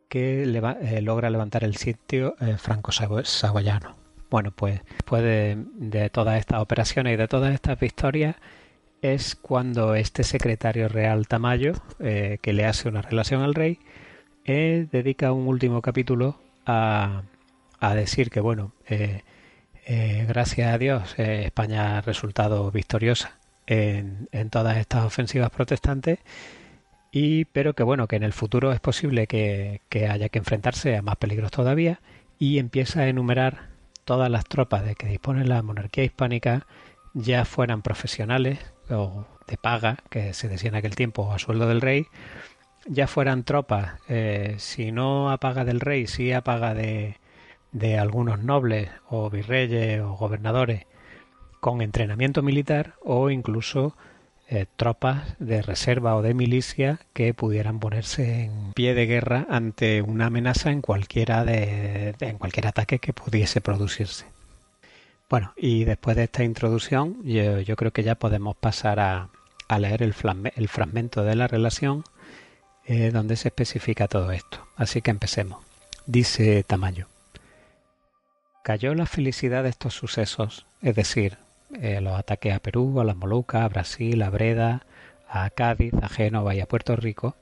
que 0.07 0.43
eh, 0.43 1.01
logra 1.01 1.29
levantar 1.29 1.63
el 1.63 1.75
sitio 1.75 2.35
eh, 2.39 2.57
franco-saboyano. 2.57 3.95
Bueno, 4.29 4.51
pues 4.51 4.81
después 4.89 5.23
de, 5.23 6.09
todas 6.11 6.39
estas 6.39 6.61
operaciones 6.61 7.13
y 7.13 7.17
de 7.17 7.27
todas 7.27 7.53
estas 7.53 7.79
victorias 7.79 8.35
es 9.01 9.35
cuando 9.35 9.95
este 9.95 10.23
secretario 10.23 10.87
real 10.87 11.27
Tamayo, 11.27 11.73
que 11.99 12.53
le 12.53 12.65
hace 12.65 12.89
una 12.89 13.03
relación 13.03 13.43
al 13.43 13.53
rey, 13.53 13.79
dedica 14.53 15.31
un 15.31 15.47
último 15.47 15.81
capítulo 15.81 16.39
a, 16.65 17.23
a 17.79 17.95
decir 17.95 18.29
que, 18.29 18.39
bueno, 18.39 18.73
eh, 19.87 20.25
gracias 20.27 20.73
a 20.73 20.77
Dios, 20.79 21.13
eh, 21.19 21.43
España 21.45 21.97
ha 21.97 22.01
resultado 22.01 22.71
victoriosa 22.71 23.37
en, 23.67 24.27
todas 24.49 24.77
estas 24.77 25.05
ofensivas 25.05 25.51
protestantes, 25.51 26.19
y, 27.11 27.45
pero 27.45 27.73
que 27.73 27.83
bueno, 27.83 28.07
que 28.07 28.15
en 28.15 28.23
el 28.23 28.33
futuro 28.33 28.71
es 28.73 28.79
posible 28.79 29.27
que, 29.27 29.81
haya 30.09 30.29
que 30.29 30.39
enfrentarse 30.39 30.97
a 30.97 31.01
más 31.01 31.17
peligros 31.17 31.51
todavía, 31.51 31.99
y 32.39 32.57
empieza 32.57 33.01
a 33.01 33.07
enumerar 33.07 33.69
todas 34.05 34.29
las 34.29 34.45
tropas 34.45 34.83
de 34.85 34.95
que 34.95 35.07
dispone 35.07 35.45
la 35.45 35.61
monarquía 35.61 36.03
hispánica, 36.03 36.65
ya 37.13 37.45
fueran 37.45 37.81
profesionales 37.81 38.59
o 38.89 39.25
de 39.47 39.57
paga, 39.57 39.99
que 40.09 40.33
se 40.33 40.49
decía 40.49 40.69
en 40.69 40.75
aquel 40.75 40.95
tiempo, 40.95 41.31
a 41.31 41.39
sueldo 41.39 41.67
del 41.67 41.81
rey, 41.81 42.07
ya 42.85 43.07
fueran 43.07 43.43
tropas, 43.43 43.99
eh, 44.07 44.55
si 44.57 44.91
no 44.91 45.31
a 45.31 45.37
paga 45.37 45.65
del 45.65 45.79
rey, 45.79 46.07
si 46.07 46.31
a 46.31 46.41
paga 46.41 46.73
de, 46.73 47.17
de 47.71 47.97
algunos 47.97 48.39
nobles 48.39 48.89
o 49.09 49.29
virreyes 49.29 50.01
o 50.01 50.13
gobernadores 50.13 50.85
con 51.59 51.81
entrenamiento 51.81 52.41
militar 52.41 52.93
o 53.03 53.29
incluso 53.29 53.95
eh, 54.47 54.67
tropas 54.77 55.35
de 55.39 55.63
reserva 55.63 56.15
o 56.15 56.21
de 56.21 56.35
milicia 56.35 56.99
que 57.13 57.33
pudieran 57.33 57.79
ponerse 57.79 58.43
en 58.43 58.73
pie 58.73 58.93
de 58.93 59.07
guerra 59.07 59.47
ante 59.49 60.03
una 60.03 60.27
amenaza 60.27 60.69
en 60.69 60.81
cualquiera 60.81 61.43
de, 61.43 62.13
en 62.19 62.37
cualquier 62.37 62.67
ataque 62.67 62.99
que 62.99 63.11
pudiese 63.11 63.61
producirse. 63.61 64.25
Bueno, 65.31 65.53
y 65.57 65.85
después 65.85 66.15
de 66.15 66.25
esta 66.25 66.43
introducción, 66.43 67.23
yo, 67.23 67.75
creo 67.75 67.91
que 67.91 68.03
ya 68.03 68.13
podemos 68.13 68.55
pasar 68.55 68.99
a, 68.99 69.29
leer 69.79 70.03
el, 70.03 70.13
el, 70.55 70.67
fragmento 70.67 71.23
de 71.23 71.35
la 71.35 71.47
relación 71.47 72.03
eh, 72.87 73.11
donde 73.11 73.35
se 73.35 73.49
especifica 73.49 74.07
todo 74.07 74.31
esto. 74.31 74.65
Así 74.75 75.01
que 75.01 75.11
empecemos. 75.11 75.63
Dice 76.05 76.63
Tamayo 76.63 77.07
cayó 78.65 78.95
la 78.95 79.05
felicidad 79.05 79.61
de 79.61 79.69
estos 79.69 79.93
sucesos, 79.93 80.65
es 80.81 80.95
decir, 80.95 81.37
eh, 81.79 82.01
los 82.01 82.17
ataques 82.17 82.51
a 82.51 82.57
Perú, 82.57 82.99
a 82.99 83.03
las 83.03 83.15
Molucas, 83.15 83.61
a 83.61 83.67
Brasil, 83.67 84.19
a 84.23 84.31
Breda, 84.31 84.87
a 85.29 85.47
Cádiz, 85.51 85.93
a 86.01 86.09
Génova 86.09 86.55
y 86.55 86.61
a 86.61 86.65
Puerto 86.65 86.95
Rico, 86.95 87.35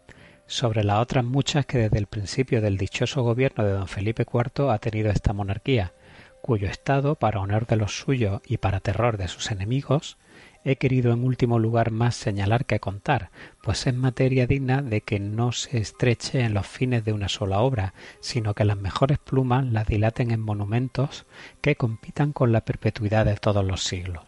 sobre 0.47 0.83
las 0.83 0.99
otras 0.99 1.23
muchas 1.23 1.65
que 1.65 1.77
desde 1.77 1.97
el 1.97 2.07
principio 2.07 2.59
del 2.59 2.77
dichoso 2.77 3.23
gobierno 3.23 3.63
de 3.63 3.71
don 3.71 3.87
Felipe 3.87 4.25
IV 4.29 4.69
ha 4.69 4.79
tenido 4.79 5.11
esta 5.11 5.31
monarquía, 5.31 5.93
cuyo 6.41 6.67
estado, 6.67 7.15
para 7.15 7.39
honor 7.39 7.67
de 7.67 7.77
los 7.77 7.97
suyos 7.97 8.41
y 8.45 8.57
para 8.57 8.81
terror 8.81 9.15
de 9.15 9.29
sus 9.29 9.49
enemigos, 9.49 10.17
he 10.65 10.77
querido 10.77 11.11
en 11.11 11.23
último 11.23 11.59
lugar 11.59 11.91
más 11.91 12.15
señalar 12.15 12.65
que 12.65 12.79
contar, 12.79 13.29
pues 13.61 13.85
es 13.87 13.93
materia 13.93 14.47
digna 14.47 14.81
de 14.81 15.01
que 15.01 15.19
no 15.19 15.51
se 15.51 15.77
estreche 15.77 16.41
en 16.41 16.53
los 16.53 16.67
fines 16.67 17.03
de 17.05 17.13
una 17.13 17.29
sola 17.29 17.59
obra, 17.59 17.93
sino 18.19 18.53
que 18.53 18.65
las 18.65 18.77
mejores 18.77 19.19
plumas 19.19 19.65
la 19.65 19.83
dilaten 19.83 20.31
en 20.31 20.39
monumentos 20.39 21.25
que 21.61 21.75
compitan 21.75 22.33
con 22.33 22.51
la 22.51 22.61
perpetuidad 22.61 23.25
de 23.25 23.35
todos 23.35 23.65
los 23.65 23.83
siglos. 23.83 24.23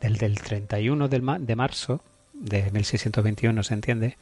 Desde 0.00 0.26
el 0.26 0.40
31 0.40 1.08
de 1.08 1.56
marzo 1.56 2.02
de 2.34 2.70
1621 2.70 3.62
se 3.62 3.74
entiende 3.74 4.16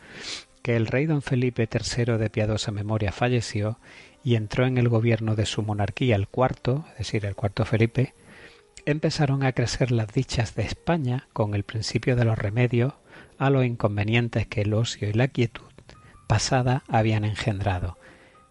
que 0.63 0.77
el 0.77 0.87
rey 0.87 1.07
don 1.07 1.23
Felipe 1.23 1.69
III 1.69 2.19
de 2.19 2.31
piadosa 2.31 2.71
memoria 2.71 3.11
falleció 3.11 3.79
y 4.23 4.37
entró 4.37 4.67
en 4.67 4.79
el 4.79 4.89
gobierno 4.89 5.35
de 5.35 5.47
su 5.47 5.63
monarquía 5.63 6.15
el 6.15 6.29
cuarto, 6.29 6.85
es 6.93 6.99
decir, 6.99 7.27
el 7.27 7.35
cuarto 7.35 7.65
Felipe, 7.65 8.15
empezaron 8.87 9.43
a 9.45 9.53
crecer 9.53 9.91
las 9.91 10.09
dichas 10.09 10.55
de 10.55 10.63
España 10.63 11.29
con 11.33 11.55
el 11.55 11.63
principio 11.63 12.17
de 12.17 12.25
los 12.25 12.39
remedios 12.39 12.95
a 13.39 13.51
los 13.51 13.65
inconvenientes 13.65 14.47
que 14.47 14.63
el 14.63 14.75
ocio 14.75 15.09
y 15.09 15.13
la 15.13 15.29
quietud 15.29 15.65
pasada 16.27 16.83
habían 16.89 17.25
engendrado. 17.25 17.99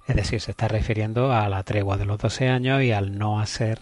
Es 0.08 0.16
decir, 0.16 0.42
se 0.42 0.52
está 0.52 0.68
refiriendo 0.68 1.32
a 1.34 1.48
la 1.50 1.64
tregua 1.64 1.98
de 1.98 2.06
los 2.06 2.20
doce 2.20 2.50
años 2.50 2.84
y 2.84 2.92
al 2.92 3.18
no 3.18 3.40
hacer 3.40 3.80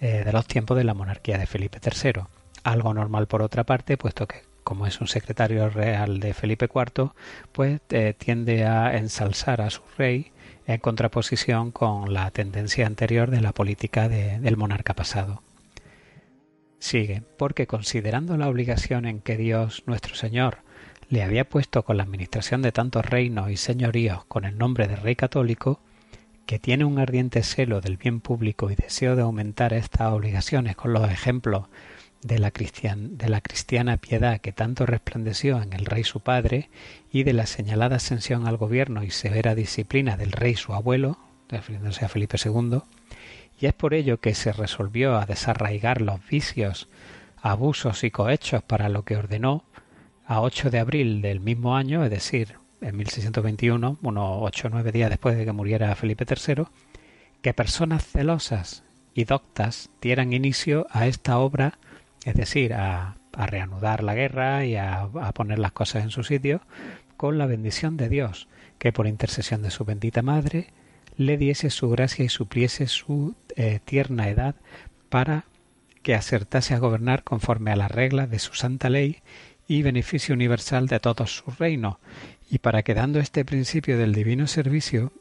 eh, 0.00 0.22
de 0.24 0.32
los 0.32 0.46
tiempos 0.46 0.76
de 0.76 0.84
la 0.84 0.94
monarquía 0.94 1.38
de 1.38 1.46
Felipe 1.46 1.78
III. 1.82 2.24
Algo 2.64 2.94
normal 2.94 3.26
por 3.26 3.42
otra 3.42 3.64
parte, 3.64 3.96
puesto 3.96 4.26
que 4.26 4.42
como 4.62 4.86
es 4.86 5.00
un 5.00 5.08
secretario 5.08 5.68
real 5.70 6.20
de 6.20 6.34
Felipe 6.34 6.68
IV, 6.72 7.10
pues 7.52 7.80
eh, 7.90 8.14
tiende 8.16 8.64
a 8.64 8.96
ensalzar 8.96 9.60
a 9.60 9.70
su 9.70 9.82
rey 9.98 10.30
en 10.66 10.78
contraposición 10.78 11.72
con 11.72 12.12
la 12.12 12.30
tendencia 12.30 12.86
anterior 12.86 13.30
de 13.30 13.40
la 13.40 13.52
política 13.52 14.08
del 14.08 14.56
monarca 14.56 14.94
pasado. 14.94 15.42
Sigue, 16.82 17.22
porque 17.38 17.68
considerando 17.68 18.36
la 18.36 18.48
obligación 18.48 19.06
en 19.06 19.20
que 19.20 19.36
Dios 19.36 19.84
nuestro 19.86 20.16
Señor 20.16 20.58
le 21.10 21.22
había 21.22 21.48
puesto 21.48 21.84
con 21.84 21.96
la 21.96 22.02
administración 22.02 22.60
de 22.60 22.72
tantos 22.72 23.06
reinos 23.06 23.52
y 23.52 23.56
señoríos 23.56 24.24
con 24.24 24.44
el 24.44 24.58
nombre 24.58 24.88
de 24.88 24.96
Rey 24.96 25.14
Católico, 25.14 25.78
que 26.44 26.58
tiene 26.58 26.84
un 26.84 26.98
ardiente 26.98 27.44
celo 27.44 27.80
del 27.80 27.98
bien 27.98 28.20
público 28.20 28.68
y 28.68 28.74
deseo 28.74 29.14
de 29.14 29.22
aumentar 29.22 29.72
estas 29.74 30.12
obligaciones 30.12 30.74
con 30.74 30.92
los 30.92 31.08
ejemplos 31.08 31.66
de 32.20 32.40
la, 32.40 32.50
de 32.50 33.28
la 33.28 33.40
cristiana 33.40 33.96
piedad 33.98 34.40
que 34.40 34.50
tanto 34.50 34.84
resplandeció 34.84 35.62
en 35.62 35.74
el 35.74 35.86
rey 35.86 36.02
su 36.02 36.18
padre 36.18 36.68
y 37.12 37.22
de 37.22 37.32
la 37.32 37.46
señalada 37.46 37.96
ascensión 37.96 38.48
al 38.48 38.56
gobierno 38.56 39.04
y 39.04 39.12
severa 39.12 39.54
disciplina 39.54 40.16
del 40.16 40.32
rey 40.32 40.56
su 40.56 40.74
abuelo, 40.74 41.16
refiriéndose 41.48 42.04
a 42.04 42.08
Felipe 42.08 42.38
II, 42.44 42.80
y 43.62 43.66
es 43.66 43.74
por 43.74 43.94
ello 43.94 44.18
que 44.18 44.34
se 44.34 44.52
resolvió 44.52 45.14
a 45.14 45.24
desarraigar 45.24 46.00
los 46.02 46.18
vicios, 46.26 46.88
abusos 47.40 48.02
y 48.02 48.10
cohechos 48.10 48.64
para 48.64 48.88
lo 48.88 49.04
que 49.04 49.16
ordenó 49.16 49.62
a 50.26 50.40
8 50.40 50.68
de 50.68 50.80
abril 50.80 51.22
del 51.22 51.38
mismo 51.38 51.76
año, 51.76 52.02
es 52.02 52.10
decir, 52.10 52.56
en 52.80 52.96
1621, 52.96 53.98
unos 54.02 54.38
ocho 54.40 54.66
o 54.66 54.70
nueve 54.70 54.90
días 54.90 55.10
después 55.10 55.36
de 55.36 55.44
que 55.44 55.52
muriera 55.52 55.94
Felipe 55.94 56.26
III, 56.28 56.64
que 57.40 57.54
personas 57.54 58.04
celosas 58.04 58.82
y 59.14 59.26
doctas 59.26 59.90
dieran 60.00 60.32
inicio 60.32 60.88
a 60.90 61.06
esta 61.06 61.38
obra, 61.38 61.78
es 62.24 62.34
decir, 62.34 62.74
a, 62.74 63.14
reanudar 63.32 64.02
la 64.02 64.16
guerra 64.16 64.64
y 64.64 64.74
a, 64.74 65.02
a 65.02 65.32
poner 65.32 65.60
las 65.60 65.70
cosas 65.70 66.02
en 66.02 66.10
su 66.10 66.24
sitio, 66.24 66.62
con 67.16 67.38
la 67.38 67.46
bendición 67.46 67.96
de 67.96 68.08
Dios, 68.08 68.48
que 68.80 68.92
por 68.92 69.06
intercesión 69.06 69.62
de 69.62 69.70
su 69.70 69.84
bendita 69.84 70.20
Madre 70.20 70.72
le 71.16 71.36
diese 71.36 71.70
su 71.70 71.88
gracia 71.90 72.24
y 72.24 72.28
supliese 72.28 72.86
su 72.86 73.34
eh, 73.56 73.80
tierna 73.84 74.28
edad 74.28 74.54
para 75.08 75.44
que 76.02 76.14
acertase 76.14 76.74
a 76.74 76.78
gobernar 76.78 77.22
conforme 77.22 77.70
a 77.70 77.76
las 77.76 77.90
reglas 77.90 78.30
de 78.30 78.38
su 78.38 78.54
santa 78.54 78.90
ley 78.90 79.22
y 79.68 79.82
beneficio 79.82 80.34
universal 80.34 80.86
de 80.88 81.00
todos 81.00 81.36
sus 81.36 81.58
reinos, 81.58 81.96
y 82.50 82.58
para 82.58 82.82
que 82.82 82.94
dando 82.94 83.20
este 83.20 83.44
principio 83.44 83.96
del 83.96 84.12
divino 84.12 84.46
servicio 84.46 85.12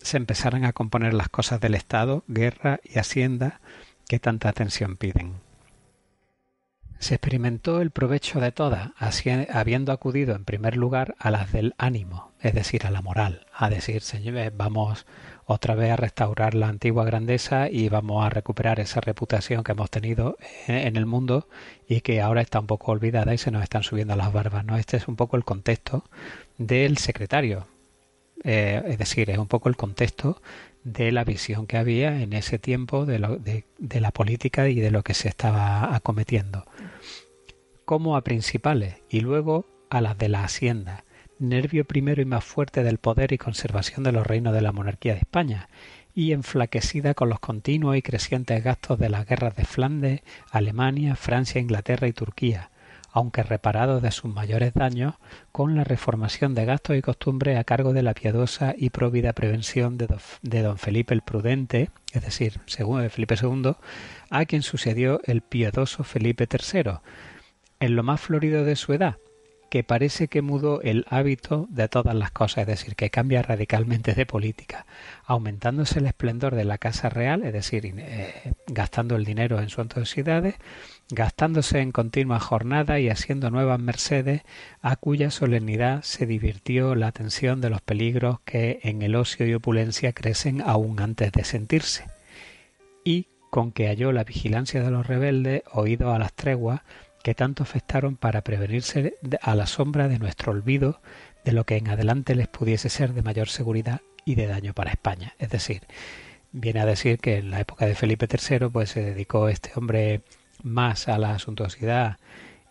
se 0.00 0.16
empezaran 0.16 0.64
a 0.64 0.72
componer 0.72 1.12
las 1.12 1.28
cosas 1.28 1.60
del 1.60 1.74
Estado, 1.74 2.24
guerra 2.28 2.80
y 2.84 2.98
hacienda 2.98 3.60
que 4.06 4.18
tanta 4.18 4.48
atención 4.48 4.96
piden. 4.96 5.34
Se 6.98 7.14
experimentó 7.14 7.80
el 7.80 7.90
provecho 7.90 8.40
de 8.40 8.52
todas, 8.52 8.90
habiendo 9.50 9.92
acudido 9.92 10.34
en 10.34 10.44
primer 10.44 10.76
lugar 10.76 11.14
a 11.18 11.30
las 11.30 11.52
del 11.52 11.74
ánimo, 11.78 12.27
es 12.40 12.54
decir, 12.54 12.86
a 12.86 12.90
la 12.90 13.02
moral, 13.02 13.46
a 13.52 13.68
decir, 13.68 14.02
señores, 14.02 14.52
vamos 14.56 15.06
otra 15.44 15.74
vez 15.74 15.90
a 15.90 15.96
restaurar 15.96 16.54
la 16.54 16.68
antigua 16.68 17.04
grandeza 17.04 17.68
y 17.70 17.88
vamos 17.88 18.24
a 18.24 18.30
recuperar 18.30 18.80
esa 18.80 19.00
reputación 19.00 19.64
que 19.64 19.72
hemos 19.72 19.90
tenido 19.90 20.36
en 20.66 20.96
el 20.96 21.06
mundo 21.06 21.48
y 21.88 22.02
que 22.02 22.20
ahora 22.20 22.42
está 22.42 22.60
un 22.60 22.66
poco 22.66 22.92
olvidada 22.92 23.34
y 23.34 23.38
se 23.38 23.50
nos 23.50 23.62
están 23.62 23.82
subiendo 23.82 24.14
las 24.14 24.32
barbas. 24.32 24.64
¿no? 24.64 24.76
Este 24.76 24.98
es 24.98 25.08
un 25.08 25.16
poco 25.16 25.36
el 25.36 25.44
contexto 25.44 26.04
del 26.58 26.98
secretario. 26.98 27.66
Eh, 28.44 28.82
es 28.86 28.98
decir, 28.98 29.30
es 29.30 29.38
un 29.38 29.48
poco 29.48 29.68
el 29.68 29.76
contexto 29.76 30.40
de 30.84 31.10
la 31.12 31.24
visión 31.24 31.66
que 31.66 31.76
había 31.76 32.20
en 32.20 32.34
ese 32.34 32.58
tiempo 32.58 33.04
de, 33.04 33.18
lo, 33.18 33.36
de, 33.36 33.64
de 33.78 34.00
la 34.00 34.12
política 34.12 34.68
y 34.68 34.76
de 34.76 34.90
lo 34.90 35.02
que 35.02 35.14
se 35.14 35.28
estaba 35.28 35.96
acometiendo. 35.96 36.66
Como 37.84 38.16
a 38.16 38.22
principales 38.22 38.96
y 39.08 39.20
luego 39.20 39.66
a 39.90 40.02
las 40.02 40.18
de 40.18 40.28
la 40.28 40.44
hacienda 40.44 41.04
nervio 41.38 41.84
primero 41.84 42.22
y 42.22 42.24
más 42.24 42.44
fuerte 42.44 42.82
del 42.82 42.98
poder 42.98 43.32
y 43.32 43.38
conservación 43.38 44.02
de 44.02 44.12
los 44.12 44.26
reinos 44.26 44.54
de 44.54 44.62
la 44.62 44.72
monarquía 44.72 45.14
de 45.14 45.20
España, 45.20 45.68
y 46.14 46.32
enflaquecida 46.32 47.14
con 47.14 47.28
los 47.28 47.38
continuos 47.38 47.96
y 47.96 48.02
crecientes 48.02 48.64
gastos 48.64 48.98
de 48.98 49.08
las 49.08 49.24
guerras 49.24 49.54
de 49.54 49.64
Flandes, 49.64 50.22
Alemania, 50.50 51.14
Francia, 51.14 51.60
Inglaterra 51.60 52.08
y 52.08 52.12
Turquía, 52.12 52.70
aunque 53.12 53.42
reparado 53.42 54.00
de 54.00 54.10
sus 54.10 54.32
mayores 54.32 54.74
daños 54.74 55.14
con 55.52 55.76
la 55.76 55.84
reformación 55.84 56.54
de 56.54 56.64
gastos 56.64 56.96
y 56.96 57.02
costumbres 57.02 57.56
a 57.56 57.64
cargo 57.64 57.92
de 57.92 58.02
la 58.02 58.14
piadosa 58.14 58.74
y 58.76 58.90
próvida 58.90 59.32
prevención 59.32 59.96
de, 59.96 60.62
don 60.62 60.78
Felipe 60.78 61.14
el 61.14 61.22
Prudente, 61.22 61.90
es 62.12 62.22
decir, 62.22 62.60
según 62.66 63.08
Felipe 63.10 63.36
II, 63.40 63.74
a 64.30 64.44
quien 64.44 64.62
sucedió 64.62 65.20
el 65.24 65.42
piadoso 65.42 66.04
Felipe 66.04 66.48
III, 66.50 66.94
en 67.80 67.96
lo 67.96 68.02
más 68.02 68.20
florido 68.20 68.64
de 68.64 68.76
su 68.76 68.92
edad, 68.92 69.18
que 69.68 69.84
parece 69.84 70.28
que 70.28 70.42
mudó 70.42 70.80
el 70.82 71.04
hábito 71.10 71.66
de 71.70 71.88
todas 71.88 72.14
las 72.14 72.30
cosas, 72.30 72.62
es 72.62 72.66
decir, 72.66 72.96
que 72.96 73.10
cambia 73.10 73.42
radicalmente 73.42 74.14
de 74.14 74.24
política, 74.24 74.86
aumentándose 75.26 75.98
el 75.98 76.06
esplendor 76.06 76.54
de 76.54 76.64
la 76.64 76.78
Casa 76.78 77.08
Real, 77.08 77.44
es 77.44 77.52
decir, 77.52 77.84
eh, 77.84 78.52
gastando 78.66 79.16
el 79.16 79.24
dinero 79.24 79.60
en 79.60 79.68
suntuosidades, 79.68 80.54
gastándose 81.10 81.80
en 81.80 81.92
continua 81.92 82.40
jornada 82.40 82.98
y 82.98 83.10
haciendo 83.10 83.50
nuevas 83.50 83.78
mercedes, 83.78 84.42
a 84.80 84.96
cuya 84.96 85.30
solemnidad 85.30 86.02
se 86.02 86.26
divirtió 86.26 86.94
la 86.94 87.08
atención 87.08 87.60
de 87.60 87.70
los 87.70 87.82
peligros 87.82 88.40
que 88.44 88.80
en 88.82 89.02
el 89.02 89.16
ocio 89.16 89.46
y 89.46 89.54
opulencia 89.54 90.12
crecen 90.12 90.62
aún 90.62 91.00
antes 91.00 91.32
de 91.32 91.44
sentirse, 91.44 92.06
y 93.04 93.26
con 93.50 93.72
que 93.72 93.88
halló 93.88 94.12
la 94.12 94.24
vigilancia 94.24 94.82
de 94.82 94.90
los 94.90 95.06
rebeldes, 95.06 95.62
oído 95.72 96.12
a 96.12 96.18
las 96.18 96.32
treguas, 96.34 96.82
que 97.28 97.34
tanto 97.34 97.62
afectaron 97.62 98.16
para 98.16 98.40
prevenirse 98.40 99.18
a 99.42 99.54
la 99.54 99.66
sombra 99.66 100.08
de 100.08 100.18
nuestro 100.18 100.50
olvido 100.50 101.02
de 101.44 101.52
lo 101.52 101.66
que 101.66 101.76
en 101.76 101.88
adelante 101.88 102.34
les 102.34 102.48
pudiese 102.48 102.88
ser 102.88 103.12
de 103.12 103.20
mayor 103.20 103.50
seguridad 103.50 104.00
y 104.24 104.34
de 104.34 104.46
daño 104.46 104.72
para 104.72 104.92
España. 104.92 105.34
Es 105.38 105.50
decir, 105.50 105.82
viene 106.52 106.80
a 106.80 106.86
decir 106.86 107.18
que 107.18 107.36
en 107.36 107.50
la 107.50 107.60
época 107.60 107.84
de 107.84 107.94
Felipe 107.94 108.26
III 108.32 108.70
pues 108.70 108.88
se 108.88 109.02
dedicó 109.02 109.50
este 109.50 109.72
hombre 109.74 110.22
más 110.62 111.06
a 111.06 111.18
la 111.18 111.38
suntuosidad 111.38 112.16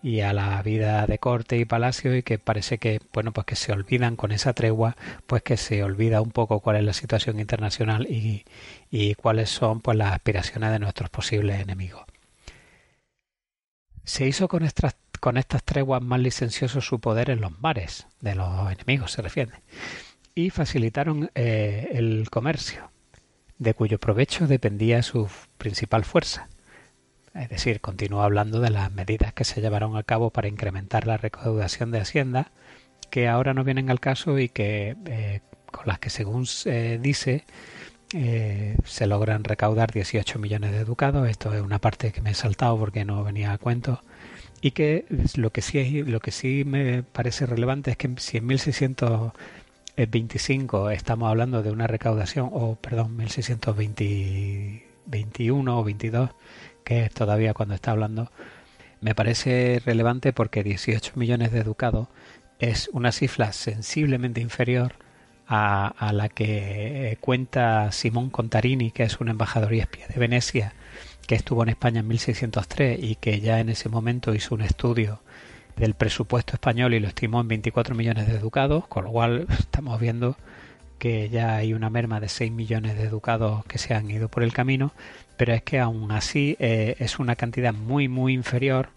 y 0.01 0.21
a 0.21 0.33
la 0.33 0.59
vida 0.63 1.05
de 1.05 1.19
corte 1.19 1.59
y 1.59 1.65
palacio 1.65 2.15
y 2.17 2.23
que 2.23 2.39
parece 2.39 2.79
que 2.79 2.99
bueno 3.13 3.33
pues 3.33 3.45
que 3.45 3.55
se 3.55 3.71
olvidan 3.71 4.15
con 4.15 4.31
esa 4.31 4.53
tregua 4.53 4.97
pues 5.27 5.43
que 5.43 5.57
se 5.57 5.83
olvida 5.83 6.19
un 6.19 6.31
poco 6.31 6.61
cuál 6.61 6.77
es 6.77 6.83
la 6.83 6.93
situación 6.93 7.39
internacional 7.39 8.07
y, 8.09 8.43
y 8.89 9.13
cuáles 9.13 9.51
son 9.51 9.81
pues 9.81 9.95
las 9.99 10.13
aspiraciones 10.13 10.71
de 10.71 10.79
nuestros 10.79 11.11
posibles 11.11 11.61
enemigos 11.61 12.07
se 14.07 14.25
hizo 14.25 14.47
con 14.47 14.63
estas, 14.63 14.95
con 15.19 15.37
estas 15.37 15.63
treguas 15.63 16.01
más 16.01 16.21
licencioso 16.21 16.79
su 16.79 16.99
poder 16.99 17.29
en 17.29 17.41
los 17.41 17.59
mares, 17.59 18.07
de 18.21 18.35
los 18.35 18.71
enemigos 18.71 19.11
se 19.11 19.21
refiere, 19.21 19.51
y 20.33 20.49
facilitaron 20.49 21.29
eh, 21.35 21.89
el 21.91 22.29
comercio, 22.29 22.89
de 23.59 23.73
cuyo 23.73 23.99
provecho 23.99 24.47
dependía 24.47 25.03
su 25.03 25.29
principal 25.57 26.05
fuerza. 26.05 26.47
Es 27.35 27.49
decir, 27.49 27.81
continúa 27.81 28.23
hablando 28.23 28.61
de 28.61 28.69
las 28.69 28.93
medidas 28.93 29.33
que 29.33 29.43
se 29.43 29.59
llevaron 29.59 29.97
a 29.97 30.03
cabo 30.03 30.29
para 30.29 30.47
incrementar 30.47 31.05
la 31.05 31.17
recaudación 31.17 31.91
de 31.91 31.99
Hacienda, 31.99 32.51
que 33.09 33.27
ahora 33.27 33.53
no 33.53 33.65
vienen 33.65 33.89
al 33.89 33.99
caso 33.99 34.39
y 34.39 34.47
que 34.47 34.95
eh, 35.05 35.41
con 35.69 35.85
las 35.85 35.99
que 35.99 36.09
según 36.09 36.45
se 36.45 36.97
dice 36.97 37.43
eh, 38.13 38.77
se 38.85 39.07
logran 39.07 39.43
recaudar 39.43 39.91
18 39.91 40.39
millones 40.39 40.71
de 40.71 40.85
ducados. 40.85 41.27
Esto 41.29 41.53
es 41.53 41.61
una 41.61 41.79
parte 41.79 42.11
que 42.11 42.21
me 42.21 42.31
he 42.31 42.33
saltado 42.33 42.77
porque 42.77 43.05
no 43.05 43.23
venía 43.23 43.51
a 43.51 43.57
cuento. 43.57 44.01
Y 44.61 44.71
que 44.71 45.05
lo 45.35 45.51
que 45.51 45.61
sí, 45.61 46.03
lo 46.03 46.19
que 46.19 46.31
sí 46.31 46.63
me 46.65 47.03
parece 47.03 47.45
relevante 47.45 47.91
es 47.91 47.97
que 47.97 48.09
si 48.17 48.37
en 48.37 48.47
1625 48.47 50.89
estamos 50.89 51.29
hablando 51.29 51.61
de 51.63 51.71
una 51.71 51.87
recaudación, 51.87 52.49
o 52.51 52.75
perdón, 52.75 53.15
1621 53.17 55.79
o 55.79 55.83
22, 55.83 56.29
que 56.83 57.05
es 57.05 57.11
todavía 57.11 57.53
cuando 57.53 57.75
está 57.75 57.91
hablando, 57.91 58.31
me 59.01 59.15
parece 59.15 59.81
relevante 59.85 60.33
porque 60.33 60.63
18 60.63 61.13
millones 61.15 61.51
de 61.51 61.63
ducados 61.63 62.07
es 62.59 62.89
una 62.93 63.11
cifra 63.11 63.51
sensiblemente 63.53 64.41
inferior 64.41 64.93
a, 65.47 66.11
la 66.13 66.29
que 66.29 67.11
eh, 67.11 67.17
cuenta 67.21 67.91
Simón 67.91 68.29
Contarini, 68.29 68.91
que 68.91 69.03
es 69.03 69.19
un 69.19 69.29
embajador 69.29 69.73
y 69.73 69.79
espía 69.79 70.07
de 70.07 70.19
Venecia, 70.19 70.73
que 71.25 71.35
estuvo 71.35 71.63
en 71.63 71.69
España 71.69 72.01
en 72.01 72.07
1603 72.07 72.99
y 73.01 73.15
que 73.15 73.39
ya 73.39 73.59
en 73.59 73.69
ese 73.69 73.89
momento 73.89 74.33
hizo 74.33 74.55
un 74.55 74.61
estudio 74.61 75.21
del 75.77 75.93
presupuesto 75.93 76.53
español 76.53 76.93
y 76.93 76.99
lo 76.99 77.07
estimó 77.07 77.41
en 77.41 77.47
24 77.47 77.95
millones 77.95 78.27
de 78.27 78.39
ducados, 78.39 78.87
con 78.87 79.05
lo 79.05 79.11
cual 79.11 79.45
estamos 79.59 79.99
viendo 79.99 80.37
que 80.99 81.29
ya 81.29 81.55
hay 81.55 81.73
una 81.73 81.89
merma 81.89 82.19
de 82.19 82.27
6 82.27 82.51
millones 82.51 82.97
de 82.97 83.07
ducados 83.09 83.63
que 83.65 83.77
se 83.77 83.93
han 83.93 84.09
ido 84.09 84.29
por 84.29 84.43
el 84.43 84.51
camino, 84.51 84.93
pero 85.37 85.53
es 85.53 85.61
que 85.61 85.79
aún 85.79 86.11
así 86.11 86.57
eh, 86.59 86.95
es 86.99 87.19
una 87.19 87.35
cantidad 87.35 87.73
muy 87.73 88.07
muy 88.07 88.33
inferior 88.33 88.89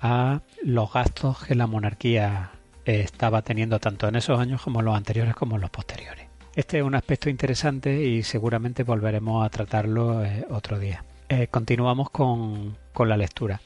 a 0.00 0.40
los 0.62 0.92
gastos 0.92 1.44
que 1.44 1.54
la 1.54 1.66
monarquía 1.66 2.50
estaba 2.86 3.42
teniendo 3.42 3.78
tanto 3.80 4.08
en 4.08 4.16
esos 4.16 4.38
años 4.38 4.62
como 4.62 4.80
en 4.80 4.86
los 4.86 4.96
anteriores 4.96 5.34
como 5.34 5.56
en 5.56 5.62
los 5.62 5.70
posteriores. 5.70 6.26
Este 6.54 6.78
es 6.78 6.84
un 6.84 6.94
aspecto 6.94 7.28
interesante 7.28 8.02
y 8.02 8.22
seguramente 8.22 8.82
volveremos 8.82 9.44
a 9.44 9.50
tratarlo 9.50 10.24
eh, 10.24 10.46
otro 10.48 10.78
día. 10.78 11.04
Eh, 11.28 11.48
continuamos 11.48 12.08
con, 12.10 12.78
con 12.92 13.08
la 13.08 13.16
lectura. 13.16 13.60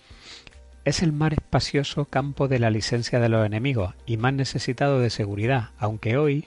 Es 0.85 1.03
el 1.03 1.13
mar 1.13 1.35
espacioso 1.35 2.07
campo 2.07 2.49
de 2.49 2.59
la 2.59 2.71
licencia 2.71 3.21
de 3.21 3.29
los 3.29 3.47
enemigos 3.47 3.95
y 4.07 4.17
más 4.17 4.33
necesitado 4.33 4.99
de 4.99 5.11
seguridad, 5.11 5.69
aunque 5.79 6.17
hoy, 6.17 6.47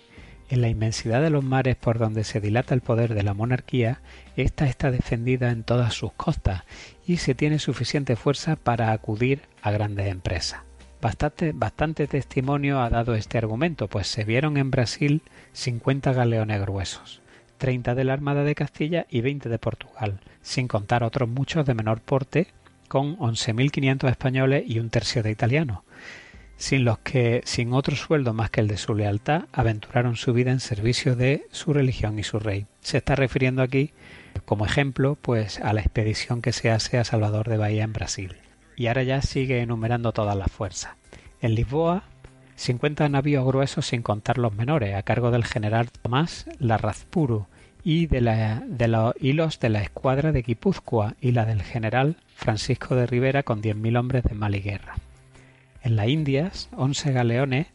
en 0.49 0.61
la 0.61 0.69
inmensidad 0.69 1.21
de 1.21 1.29
los 1.29 1.43
mares 1.43 1.75
por 1.75 1.99
donde 1.99 2.23
se 2.23 2.41
dilata 2.41 2.73
el 2.73 2.81
poder 2.81 3.13
de 3.13 3.23
la 3.23 3.35
monarquía, 3.35 4.01
ésta 4.35 4.67
está 4.67 4.91
defendida 4.91 5.51
en 5.51 5.63
todas 5.63 5.93
sus 5.93 6.11
costas 6.13 6.63
y 7.05 7.17
se 7.17 7.35
tiene 7.35 7.59
suficiente 7.59 8.15
fuerza 8.15 8.55
para 8.55 8.91
acudir 8.91 9.43
a 9.61 9.71
grandes 9.71 10.07
empresas. 10.07 10.61
Bastante, 11.03 11.51
bastante 11.51 12.07
testimonio 12.07 12.79
ha 12.79 12.89
dado 12.89 13.13
este 13.13 13.37
argumento, 13.37 13.89
pues 13.89 14.07
se 14.07 14.23
vieron 14.23 14.55
en 14.55 14.71
Brasil 14.71 15.21
50 15.51 16.13
galeones 16.13 16.61
gruesos, 16.61 17.21
30 17.57 17.93
de 17.93 18.05
la 18.05 18.13
Armada 18.13 18.45
de 18.45 18.55
Castilla 18.55 19.05
y 19.09 19.19
20 19.19 19.49
de 19.49 19.59
Portugal, 19.59 20.21
sin 20.41 20.69
contar 20.69 21.03
otros 21.03 21.27
muchos 21.27 21.65
de 21.65 21.73
menor 21.73 21.99
porte, 21.99 22.47
con 22.87 23.17
11.500 23.17 24.09
españoles 24.09 24.63
y 24.65 24.79
un 24.79 24.89
tercio 24.89 25.21
de 25.23 25.31
italianos, 25.31 25.79
sin 26.55 26.85
los 26.85 26.99
que, 26.99 27.41
sin 27.43 27.73
otro 27.73 27.97
sueldo 27.97 28.33
más 28.33 28.49
que 28.49 28.61
el 28.61 28.69
de 28.69 28.77
su 28.77 28.95
lealtad, 28.95 29.43
aventuraron 29.51 30.15
su 30.15 30.31
vida 30.31 30.51
en 30.51 30.61
servicio 30.61 31.17
de 31.17 31.45
su 31.51 31.73
religión 31.73 32.17
y 32.17 32.23
su 32.23 32.39
rey. 32.39 32.65
Se 32.79 32.99
está 32.99 33.17
refiriendo 33.17 33.61
aquí, 33.61 33.91
como 34.45 34.65
ejemplo, 34.65 35.17
pues 35.21 35.59
a 35.59 35.73
la 35.73 35.81
expedición 35.81 36.41
que 36.41 36.53
se 36.53 36.71
hace 36.71 36.97
a 36.97 37.03
Salvador 37.03 37.49
de 37.49 37.57
Bahía 37.57 37.83
en 37.83 37.91
Brasil 37.91 38.37
y 38.75 38.87
ahora 38.87 39.03
ya 39.03 39.21
sigue 39.21 39.61
enumerando 39.61 40.11
todas 40.11 40.35
las 40.35 40.51
fuerzas. 40.51 40.93
En 41.41 41.55
Lisboa, 41.55 42.03
50 42.55 43.09
navíos 43.09 43.45
gruesos 43.45 43.85
sin 43.85 44.01
contar 44.01 44.37
los 44.37 44.53
menores, 44.53 44.95
a 44.95 45.03
cargo 45.03 45.31
del 45.31 45.43
general 45.43 45.89
Tomás 45.91 46.45
Larrazpuru 46.59 47.47
y 47.83 48.07
de, 48.07 48.21
la, 48.21 48.63
los 48.87 49.13
hilos 49.19 49.59
de 49.59 49.69
la 49.69 49.81
escuadra 49.81 50.31
de 50.31 50.41
Guipúzcoa 50.41 51.15
y 51.19 51.31
la 51.31 51.45
del 51.45 51.61
general 51.61 52.15
Francisco 52.35 52.95
de 52.95 53.07
Rivera 53.07 53.43
con 53.43 53.61
10.000 53.61 53.99
hombres 53.99 54.23
de 54.23 54.35
mal 54.35 54.55
y 54.55 54.61
guerra. 54.61 54.95
En 55.81 55.97
las 55.97 56.07
Indias, 56.07 56.69
11 56.77 57.11
galeones 57.11 57.67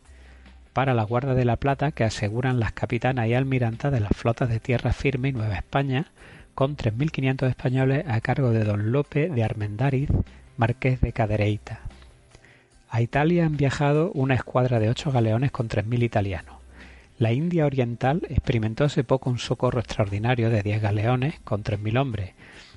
para 0.72 0.94
la 0.94 1.02
Guardia 1.02 1.34
de 1.34 1.44
la 1.44 1.56
Plata 1.56 1.92
que 1.92 2.04
aseguran 2.04 2.60
las 2.60 2.72
capitanas 2.72 3.26
y 3.28 3.34
almirantas 3.34 3.92
de 3.92 4.00
las 4.00 4.12
flotas 4.12 4.48
de 4.48 4.60
tierra 4.60 4.92
firme 4.92 5.28
y 5.28 5.32
Nueva 5.32 5.56
España, 5.56 6.06
con 6.54 6.76
3.500 6.76 7.48
españoles 7.48 8.04
a 8.08 8.20
cargo 8.20 8.50
de 8.50 8.64
don 8.64 8.92
Lope 8.92 9.28
de 9.28 9.44
Armendáriz, 9.44 10.08
marqués 10.58 11.00
de 11.00 11.12
Cadereyta. 11.12 11.80
A 12.90 13.00
Italia 13.00 13.46
han 13.46 13.56
viajado 13.56 14.10
una 14.12 14.34
escuadra 14.34 14.78
de 14.78 14.90
ocho 14.90 15.10
galeones 15.10 15.50
con 15.50 15.68
tres 15.68 15.86
mil 15.86 16.02
italianos. 16.02 16.56
La 17.18 17.32
India 17.32 17.64
Oriental 17.64 18.22
experimentó 18.28 18.84
hace 18.84 19.04
poco 19.04 19.30
un 19.30 19.38
socorro 19.38 19.80
extraordinario 19.80 20.50
de 20.50 20.62
diez 20.62 20.82
galeones 20.82 21.40
con 21.44 21.62
tres 21.62 21.80
mil 21.80 21.96
hombres, 21.96 22.32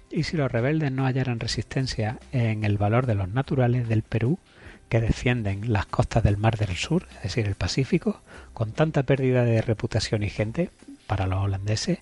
y 0.09 0.23
si 0.23 0.37
los 0.37 0.51
rebeldes 0.51 0.91
no 0.91 1.05
hallaran 1.05 1.39
resistencia 1.39 2.19
en 2.31 2.63
el 2.63 2.77
valor 2.77 3.05
de 3.05 3.15
los 3.15 3.29
naturales 3.29 3.87
del 3.87 4.03
Perú, 4.03 4.39
que 4.89 4.99
defienden 4.99 5.71
las 5.71 5.85
costas 5.85 6.21
del 6.23 6.37
Mar 6.37 6.57
del 6.57 6.75
Sur, 6.75 7.07
es 7.17 7.23
decir, 7.23 7.47
el 7.47 7.55
Pacífico, 7.55 8.21
con 8.53 8.73
tanta 8.73 9.03
pérdida 9.03 9.45
de 9.45 9.61
reputación 9.61 10.21
y 10.21 10.29
gente 10.29 10.69
para 11.07 11.27
los 11.27 11.43
holandeses, 11.43 11.99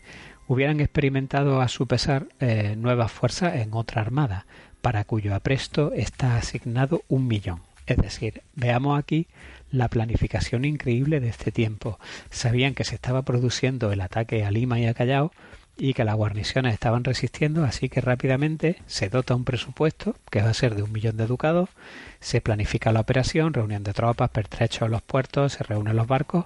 hubieran 0.47 0.79
experimentado 0.79 1.61
a 1.61 1.67
su 1.67 1.85
pesar 1.85 2.25
eh, 2.39 2.75
nuevas 2.75 3.11
fuerzas 3.11 3.57
en 3.57 3.73
otra 3.73 4.01
armada, 4.01 4.47
para 4.81 5.03
cuyo 5.03 5.35
apresto 5.35 5.93
está 5.93 6.37
asignado 6.37 7.03
un 7.07 7.27
millón. 7.27 7.61
Es 7.85 7.97
decir, 7.97 8.43
veamos 8.55 8.99
aquí 8.99 9.27
la 9.71 9.87
planificación 9.87 10.65
increíble 10.65 11.19
de 11.19 11.29
este 11.29 11.51
tiempo. 11.51 11.99
Sabían 12.29 12.75
que 12.75 12.83
se 12.83 12.95
estaba 12.95 13.23
produciendo 13.23 13.91
el 13.91 14.01
ataque 14.01 14.45
a 14.45 14.51
Lima 14.51 14.79
y 14.79 14.85
a 14.85 14.93
Callao 14.93 15.31
y 15.77 15.93
que 15.93 16.03
las 16.03 16.15
guarniciones 16.15 16.73
estaban 16.73 17.03
resistiendo, 17.03 17.63
así 17.63 17.87
que 17.87 18.01
rápidamente 18.01 18.81
se 18.85 19.09
dota 19.09 19.33
un 19.33 19.45
presupuesto 19.45 20.15
que 20.29 20.41
va 20.41 20.49
a 20.49 20.53
ser 20.53 20.75
de 20.75 20.83
un 20.83 20.91
millón 20.91 21.15
de 21.15 21.25
ducados, 21.25 21.69
se 22.19 22.41
planifica 22.41 22.91
la 22.91 22.99
operación, 22.99 23.53
reunión 23.53 23.83
de 23.83 23.93
tropas, 23.93 24.29
pertrechos 24.29 24.83
en 24.83 24.91
los 24.91 25.01
puertos, 25.01 25.53
se 25.53 25.63
reúnen 25.63 25.95
los 25.95 26.07
barcos 26.07 26.45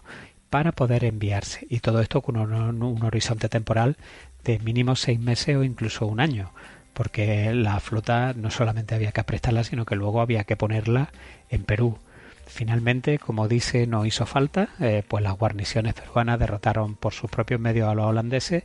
para 0.51 0.71
poder 0.71 1.03
enviarse. 1.03 1.65
Y 1.67 1.79
todo 1.79 1.99
esto 1.99 2.21
con 2.21 2.37
un, 2.37 2.83
un 2.83 3.03
horizonte 3.03 3.49
temporal 3.49 3.97
de 4.43 4.59
mínimo 4.59 4.95
seis 4.95 5.19
meses 5.19 5.57
o 5.57 5.63
incluso 5.63 6.05
un 6.05 6.19
año 6.19 6.51
porque 6.93 7.53
la 7.53 7.79
flota 7.79 8.33
no 8.33 8.51
solamente 8.51 8.95
había 8.95 9.11
que 9.11 9.21
aprestarla, 9.21 9.63
sino 9.63 9.85
que 9.85 9.95
luego 9.95 10.21
había 10.21 10.43
que 10.43 10.55
ponerla 10.55 11.09
en 11.49 11.63
Perú. 11.63 11.97
Finalmente, 12.45 13.19
como 13.19 13.47
dice, 13.47 13.87
no 13.87 14.05
hizo 14.05 14.25
falta, 14.25 14.69
eh, 14.79 15.03
pues 15.07 15.23
las 15.23 15.37
guarniciones 15.37 15.93
peruanas 15.93 16.39
derrotaron 16.39 16.95
por 16.95 17.13
sus 17.13 17.29
propios 17.29 17.59
medios 17.59 17.89
a 17.89 17.95
los 17.95 18.05
holandeses, 18.05 18.63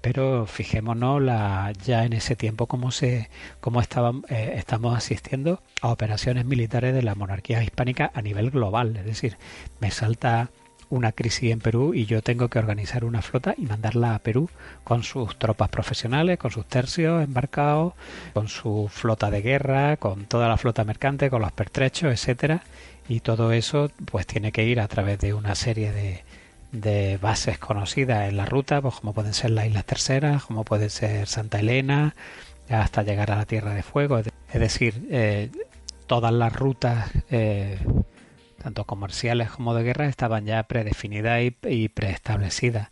pero 0.00 0.46
fijémonos 0.46 1.20
la, 1.20 1.72
ya 1.84 2.04
en 2.04 2.12
ese 2.12 2.36
tiempo 2.36 2.66
cómo 2.66 2.90
se 2.90 3.28
cómo 3.60 3.80
estaban, 3.80 4.22
eh, 4.28 4.54
estamos 4.56 4.96
asistiendo 4.96 5.60
a 5.82 5.88
operaciones 5.88 6.44
militares 6.46 6.94
de 6.94 7.02
la 7.02 7.14
monarquía 7.14 7.62
hispánica 7.62 8.10
a 8.14 8.22
nivel 8.22 8.50
global, 8.50 8.96
es 8.96 9.04
decir, 9.04 9.36
me 9.80 9.90
salta 9.90 10.50
una 10.90 11.12
crisis 11.12 11.52
en 11.52 11.60
Perú 11.60 11.94
y 11.94 12.06
yo 12.06 12.22
tengo 12.22 12.48
que 12.48 12.58
organizar 12.58 13.04
una 13.04 13.22
flota 13.22 13.54
y 13.56 13.62
mandarla 13.66 14.14
a 14.14 14.18
Perú 14.18 14.48
con 14.84 15.02
sus 15.02 15.38
tropas 15.38 15.68
profesionales, 15.68 16.38
con 16.38 16.50
sus 16.50 16.66
tercios 16.66 17.22
embarcados, 17.22 17.94
con 18.32 18.48
su 18.48 18.88
flota 18.90 19.30
de 19.30 19.42
guerra, 19.42 19.96
con 19.96 20.24
toda 20.24 20.48
la 20.48 20.56
flota 20.56 20.84
mercante, 20.84 21.30
con 21.30 21.42
los 21.42 21.52
pertrechos, 21.52 22.12
etcétera, 22.12 22.62
y 23.08 23.20
todo 23.20 23.52
eso 23.52 23.90
pues 24.10 24.26
tiene 24.26 24.52
que 24.52 24.64
ir 24.64 24.80
a 24.80 24.88
través 24.88 25.18
de 25.18 25.34
una 25.34 25.54
serie 25.54 25.92
de, 25.92 26.22
de 26.72 27.18
bases 27.18 27.58
conocidas 27.58 28.28
en 28.28 28.36
la 28.36 28.46
ruta, 28.46 28.80
pues 28.80 28.96
como 28.96 29.12
pueden 29.12 29.34
ser 29.34 29.50
las 29.50 29.66
Islas 29.66 29.84
Terceras, 29.84 30.44
como 30.44 30.64
puede 30.64 30.90
ser 30.90 31.26
Santa 31.26 31.60
Elena, 31.60 32.14
hasta 32.68 33.02
llegar 33.02 33.30
a 33.30 33.36
la 33.36 33.46
Tierra 33.46 33.74
de 33.74 33.82
Fuego, 33.82 34.18
es 34.18 34.60
decir, 34.60 35.06
eh, 35.10 35.50
todas 36.06 36.32
las 36.32 36.52
rutas 36.52 37.10
eh, 37.30 37.78
tanto 38.62 38.84
comerciales 38.84 39.50
como 39.50 39.74
de 39.74 39.84
guerra, 39.84 40.06
estaban 40.06 40.44
ya 40.44 40.62
predefinidas 40.64 41.40
y, 41.68 41.88
preestablecidas. 41.88 42.90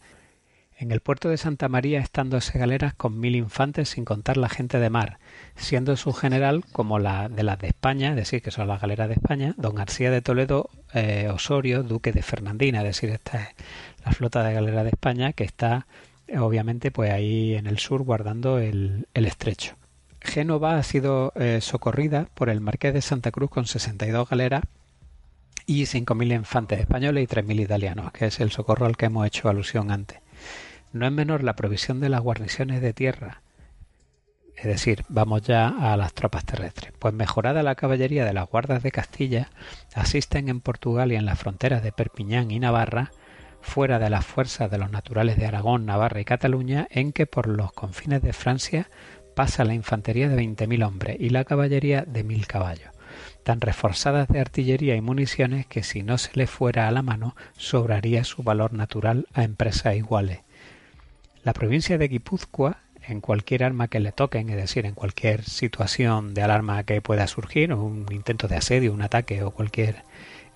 En 0.79 0.93
el 0.93 1.01
puerto 1.01 1.31
de 1.31 1.39
Santa 1.39 1.69
María 1.69 2.01
están 2.01 2.29
dos 2.29 2.53
galeras 2.53 2.93
con 2.95 3.19
mil 3.19 3.35
infantes 3.35 3.89
sin 3.91 4.05
contar 4.05 4.37
la 4.37 4.51
gente 4.51 4.79
de 4.79 4.91
mar, 4.91 5.19
siendo 5.57 5.97
su 5.97 6.13
general 6.13 6.65
como 6.73 6.99
la 6.99 7.31
de 7.31 7.43
las 7.43 7.59
de 7.59 7.69
España, 7.69 8.11
es 8.11 8.17
decir, 8.17 8.43
que 8.43 8.51
son 8.51 8.69
las 8.69 8.83
galeras 8.83 9.09
de 9.09 9.15
España, 9.15 9.55
don 9.57 9.75
García 9.75 10.11
de 10.11 10.21
Toledo 10.21 10.69
eh, 10.93 11.31
Osorio, 11.33 11.83
duque 11.83 12.13
de 12.13 12.23
Fernandina, 12.23 12.81
es 12.81 12.85
decir, 12.85 13.09
esta 13.09 13.43
es 13.43 13.49
la 14.05 14.13
flota 14.13 14.43
de 14.43 14.53
galeras 14.53 14.85
de 14.85 14.91
España 14.91 15.33
que 15.33 15.45
está 15.45 15.87
eh, 16.29 16.39
obviamente 16.39 16.91
pues 16.91 17.11
ahí 17.11 17.55
en 17.55 17.67
el 17.67 17.79
sur 17.79 18.03
guardando 18.03 18.59
el, 18.59 19.07
estrecho. 19.15 19.77
Génova 20.21 20.77
ha 20.77 20.83
sido 20.83 21.33
eh, 21.37 21.61
socorrida 21.61 22.29
por 22.35 22.49
el 22.49 22.61
marqués 22.61 22.93
de 22.93 23.03
Santa 23.03 23.31
Cruz 23.31 23.51
con 23.51 23.67
62 23.67 24.29
galeras 24.29 24.65
y 25.67 25.83
5.000 25.83 26.35
infantes 26.35 26.81
españoles 26.81 27.25
y 27.25 27.27
3.000 27.27 27.61
italianos, 27.61 28.13
que 28.13 28.27
es 28.27 28.41
el 28.41 28.51
socorro 28.51 28.87
al 28.87 28.97
que 28.97 29.07
hemos 29.07 29.27
hecho 29.27 29.49
alusión 29.49 29.91
antes. 29.91 30.21
No 30.93 31.07
es 31.07 31.13
menor 31.13 31.43
la 31.43 31.57
provisión 31.57 32.01
de 32.01 32.09
las 32.09 32.21
guarniciones 32.21 32.81
de 32.81 32.93
tierra, 32.93 33.43
es 34.57 34.65
decir, 34.65 35.05
vamos 35.09 35.43
ya 35.43 35.69
a 35.69 35.97
las 35.97 36.15
tropas 36.15 36.45
terrestres. 36.47 36.93
Pues 36.99 37.13
mejorada 37.13 37.63
la 37.63 37.75
caballería 37.75 38.25
de 38.25 38.33
las 38.33 38.49
guardas 38.49 38.83
de 38.83 38.91
Castilla, 38.91 39.51
asisten 39.95 40.49
en 40.49 40.61
Portugal 40.61 41.13
y 41.13 41.17
en 41.17 41.27
las 41.27 41.39
fronteras 41.39 41.83
de 41.83 41.93
Perpiñán 41.93 42.51
y 42.51 42.59
Navarra, 42.59 43.11
fuera 43.61 43.99
de 43.99 44.09
las 44.09 44.25
fuerzas 44.25 44.71
de 44.71 44.79
los 44.79 44.91
naturales 44.91 45.37
de 45.37 45.47
Aragón, 45.47 45.85
Navarra 45.85 46.21
y 46.21 46.25
Cataluña, 46.25 46.87
en 46.91 47.13
que 47.13 47.27
por 47.27 47.49
los 47.49 47.73
confines 47.73 48.23
de 48.23 48.33
Francia 48.33 48.89
pasa 49.35 49.65
la 49.65 49.75
infantería 49.75 50.29
de 50.29 50.43
20.000 50.43 50.87
hombres 50.87 51.17
y 51.21 51.29
la 51.29 51.45
caballería 51.45 52.03
de 52.07 52.25
1.000 52.25 52.47
caballos 52.47 52.96
tan 53.47 53.61
reforzadas 53.61 54.27
de 54.27 54.41
artillería 54.41 54.97
y 54.97 55.01
municiones 55.01 55.67
que 55.67 55.85
si 55.85 56.03
no 56.03 56.19
se 56.19 56.33
le 56.35 56.49
fuera 56.49 56.89
a 56.89 56.91
la 56.91 57.03
mano 57.03 57.37
sobraría 57.57 58.25
su 58.25 58.43
valor 58.43 58.73
natural 58.73 59.29
a 59.35 59.45
empresas 59.45 59.95
iguales. 59.95 60.41
La 61.45 61.53
provincia 61.53 61.97
de 61.97 62.09
Guipúzcoa, 62.09 62.79
en 63.07 63.21
cualquier 63.21 63.63
arma 63.63 63.87
que 63.87 64.01
le 64.01 64.11
toquen, 64.11 64.51
es 64.51 64.57
decir, 64.57 64.85
en 64.85 64.95
cualquier 64.95 65.45
situación 65.45 66.35
de 66.35 66.43
alarma 66.43 66.83
que 66.83 67.01
pueda 67.01 67.29
surgir, 67.29 67.73
un 67.73 68.05
intento 68.11 68.49
de 68.49 68.57
asedio, 68.57 68.93
un 68.93 69.03
ataque 69.03 69.45
o 69.45 69.53
cualquier 69.53 70.03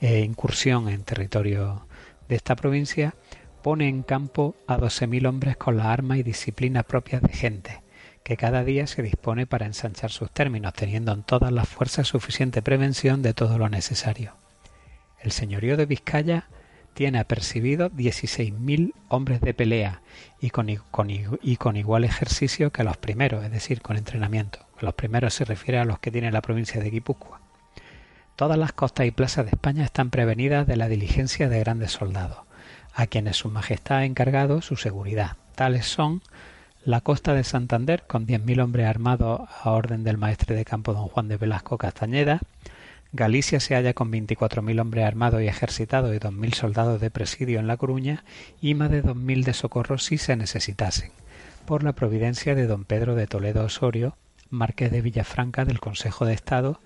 eh, 0.00 0.22
incursión 0.22 0.88
en 0.88 1.04
territorio 1.04 1.86
de 2.28 2.34
esta 2.34 2.56
provincia, 2.56 3.14
pone 3.62 3.86
en 3.86 4.02
campo 4.02 4.56
a 4.66 4.78
doce 4.78 5.06
mil 5.06 5.26
hombres 5.26 5.56
con 5.56 5.76
la 5.76 5.92
arma 5.92 6.18
y 6.18 6.24
disciplina 6.24 6.82
propias 6.82 7.22
de 7.22 7.34
gente, 7.34 7.82
que 8.30 8.36
cada 8.36 8.62
día 8.62 8.86
se 8.86 9.02
dispone 9.02 9.44
para 9.44 9.66
ensanchar 9.66 10.12
sus 10.12 10.30
términos, 10.30 10.72
teniendo 10.72 11.10
en 11.10 11.24
todas 11.24 11.50
las 11.50 11.68
fuerzas 11.68 12.06
suficiente 12.06 12.62
prevención 12.62 13.22
de 13.22 13.34
todo 13.34 13.58
lo 13.58 13.68
necesario. 13.68 14.36
El 15.20 15.32
señorío 15.32 15.76
de 15.76 15.84
Vizcaya 15.84 16.44
tiene 16.94 17.18
apercibido 17.18 17.90
16.000 17.90 18.92
hombres 19.08 19.40
de 19.40 19.52
pelea 19.52 20.02
y 20.40 20.50
con, 20.50 20.68
igual 21.76 22.04
ejercicio 22.04 22.70
que 22.70 22.84
los 22.84 22.96
primeros, 22.98 23.44
es 23.44 23.50
decir, 23.50 23.82
con 23.82 23.96
entrenamiento. 23.96 24.60
Los 24.78 24.94
primeros 24.94 25.34
se 25.34 25.44
refiere 25.44 25.80
a 25.80 25.84
los 25.84 25.98
que 25.98 26.12
tiene 26.12 26.30
la 26.30 26.40
provincia 26.40 26.80
de 26.80 26.88
Guipúzcoa. 26.88 27.40
Todas 28.36 28.56
las 28.56 28.70
costas 28.70 29.06
y 29.06 29.10
plazas 29.10 29.46
de 29.46 29.50
España 29.50 29.84
están 29.84 30.10
prevenidas 30.10 30.68
de 30.68 30.76
la 30.76 30.86
diligencia 30.86 31.48
de 31.48 31.58
grandes 31.58 31.90
soldados, 31.90 32.38
a 32.94 33.08
quienes 33.08 33.38
su 33.38 33.50
majestad 33.50 33.96
ha 33.96 34.04
encargado 34.04 34.62
su 34.62 34.76
seguridad. 34.76 35.36
Tales 35.56 35.86
son 35.86 36.22
la 36.84 37.02
costa 37.02 37.34
de 37.34 37.44
Santander, 37.44 38.04
con 38.06 38.26
10.000 38.26 38.62
hombres 38.62 38.86
armados 38.86 39.42
a 39.62 39.70
orden 39.70 40.02
del 40.02 40.16
maestre 40.16 40.56
de 40.56 40.64
campo 40.64 40.94
don 40.94 41.08
Juan 41.08 41.28
de 41.28 41.36
Velasco 41.36 41.76
Castañeda. 41.76 42.40
Galicia 43.12 43.60
se 43.60 43.74
halla 43.74 43.92
con 43.92 44.10
24.000 44.10 44.80
hombres 44.80 45.04
armados 45.04 45.42
y 45.42 45.48
ejercitados 45.48 46.14
y 46.14 46.18
2.000 46.18 46.54
soldados 46.54 47.00
de 47.00 47.10
presidio 47.10 47.60
en 47.60 47.66
La 47.66 47.76
Coruña 47.76 48.24
y 48.62 48.74
más 48.74 48.90
de 48.90 49.02
2.000 49.02 49.44
de 49.44 49.52
socorro 49.52 49.98
si 49.98 50.16
se 50.16 50.36
necesitasen, 50.36 51.10
por 51.66 51.82
la 51.82 51.92
providencia 51.92 52.54
de 52.54 52.66
don 52.66 52.84
Pedro 52.84 53.14
de 53.14 53.26
Toledo 53.26 53.64
Osorio, 53.64 54.16
marqués 54.48 54.90
de 54.90 55.02
Villafranca 55.02 55.64
del 55.64 55.80
Consejo 55.80 56.24
de 56.24 56.34
Estado, 56.34 56.80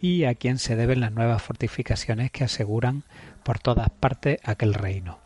y 0.00 0.24
a 0.24 0.34
quien 0.34 0.58
se 0.58 0.76
deben 0.76 1.00
las 1.00 1.12
nuevas 1.12 1.42
fortificaciones 1.42 2.30
que 2.30 2.44
aseguran 2.44 3.02
por 3.42 3.58
todas 3.58 3.90
partes 3.90 4.38
aquel 4.44 4.74
reino. 4.74 5.18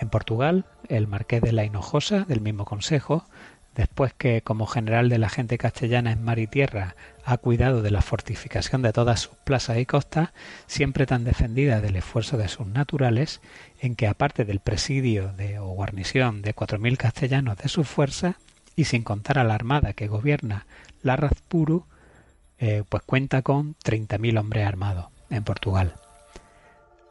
En 0.00 0.08
Portugal, 0.08 0.64
el 0.90 1.06
marqués 1.06 1.40
de 1.40 1.52
la 1.52 1.64
Hinojosa, 1.64 2.24
del 2.24 2.40
mismo 2.40 2.64
consejo, 2.64 3.24
después 3.74 4.12
que 4.12 4.42
como 4.42 4.66
general 4.66 5.08
de 5.08 5.18
la 5.18 5.28
gente 5.28 5.56
castellana 5.56 6.12
en 6.12 6.22
mar 6.22 6.38
y 6.38 6.46
tierra 6.46 6.96
ha 7.24 7.38
cuidado 7.38 7.82
de 7.82 7.90
la 7.90 8.02
fortificación 8.02 8.82
de 8.82 8.92
todas 8.92 9.20
sus 9.20 9.36
plazas 9.44 9.78
y 9.78 9.86
costas, 9.86 10.30
siempre 10.66 11.06
tan 11.06 11.24
defendida 11.24 11.80
del 11.80 11.96
esfuerzo 11.96 12.36
de 12.36 12.48
sus 12.48 12.66
naturales, 12.66 13.40
en 13.80 13.94
que 13.94 14.08
aparte 14.08 14.44
del 14.44 14.60
presidio 14.60 15.32
de, 15.32 15.58
o 15.58 15.68
guarnición 15.68 16.42
de 16.42 16.52
cuatro 16.52 16.78
mil 16.78 16.98
castellanos 16.98 17.56
de 17.58 17.68
sus 17.68 17.88
fuerzas, 17.88 18.34
y 18.76 18.84
sin 18.84 19.02
contar 19.02 19.38
a 19.38 19.44
la 19.44 19.54
armada 19.54 19.92
que 19.92 20.08
gobierna 20.08 20.66
la 21.02 21.16
Razpuru, 21.16 21.86
eh, 22.58 22.82
pues 22.88 23.02
cuenta 23.04 23.42
con 23.42 23.74
treinta 23.74 24.18
mil 24.18 24.36
hombres 24.36 24.66
armados 24.66 25.06
en 25.30 25.44
Portugal. 25.44 25.94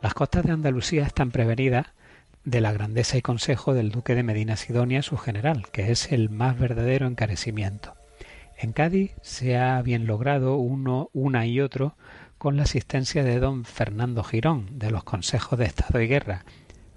Las 0.01 0.13
costas 0.13 0.45
de 0.45 0.51
Andalucía 0.51 1.05
están 1.05 1.31
prevenidas 1.31 1.87
de 2.43 2.61
la 2.61 2.71
grandeza 2.71 3.17
y 3.17 3.21
consejo 3.21 3.73
del 3.73 3.91
duque 3.91 4.15
de 4.15 4.23
Medina 4.23 4.55
Sidonia, 4.55 5.01
su 5.01 5.17
general, 5.17 5.67
que 5.71 5.91
es 5.91 6.11
el 6.11 6.29
más 6.29 6.57
verdadero 6.57 7.07
encarecimiento. 7.07 7.95
En 8.57 8.73
Cádiz 8.73 9.11
se 9.21 9.57
ha 9.57 9.81
bien 9.81 10.05
logrado 10.05 10.57
uno, 10.57 11.09
una 11.13 11.45
y 11.45 11.61
otro 11.61 11.95
con 12.37 12.57
la 12.57 12.63
asistencia 12.63 13.23
de 13.23 13.39
don 13.39 13.65
Fernando 13.65 14.23
Girón, 14.23 14.79
de 14.79 14.91
los 14.91 15.03
consejos 15.03 15.59
de 15.59 15.65
Estado 15.65 16.01
y 16.01 16.07
Guerra, 16.07 16.45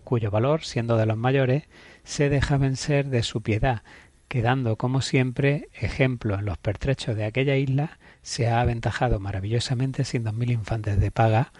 cuyo 0.04 0.30
valor, 0.30 0.62
siendo 0.62 0.96
de 0.96 1.06
los 1.06 1.16
mayores, 1.16 1.64
se 2.04 2.28
deja 2.28 2.56
vencer 2.56 3.08
de 3.08 3.22
su 3.22 3.42
piedad, 3.42 3.82
quedando 4.28 4.76
como 4.76 5.02
siempre 5.02 5.68
ejemplo 5.74 6.38
en 6.38 6.44
los 6.44 6.58
pertrechos 6.58 7.16
de 7.16 7.24
aquella 7.24 7.56
isla, 7.56 7.98
se 8.22 8.48
ha 8.48 8.60
aventajado 8.60 9.20
maravillosamente 9.20 10.04
sin 10.04 10.24
dos 10.24 10.34
mil 10.34 10.50
infantes 10.50 10.98
de 10.98 11.10
paga 11.10 11.52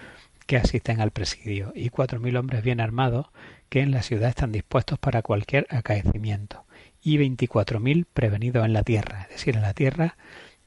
que 0.46 0.56
asisten 0.56 1.00
al 1.00 1.10
presidio 1.10 1.72
y 1.74 1.90
cuatro 1.90 2.18
mil 2.18 2.36
hombres 2.36 2.62
bien 2.62 2.80
armados 2.80 3.26
que 3.72 3.80
en 3.80 3.90
la 3.90 4.02
ciudad 4.02 4.28
están 4.28 4.52
dispuestos 4.52 4.98
para 4.98 5.22
cualquier 5.22 5.66
acaecimiento 5.70 6.66
y 7.00 7.16
24.000 7.16 8.04
prevenidos 8.04 8.66
en 8.66 8.74
la 8.74 8.82
tierra. 8.82 9.22
Es 9.30 9.36
decir, 9.36 9.56
en 9.56 9.62
la 9.62 9.72
tierra 9.72 10.18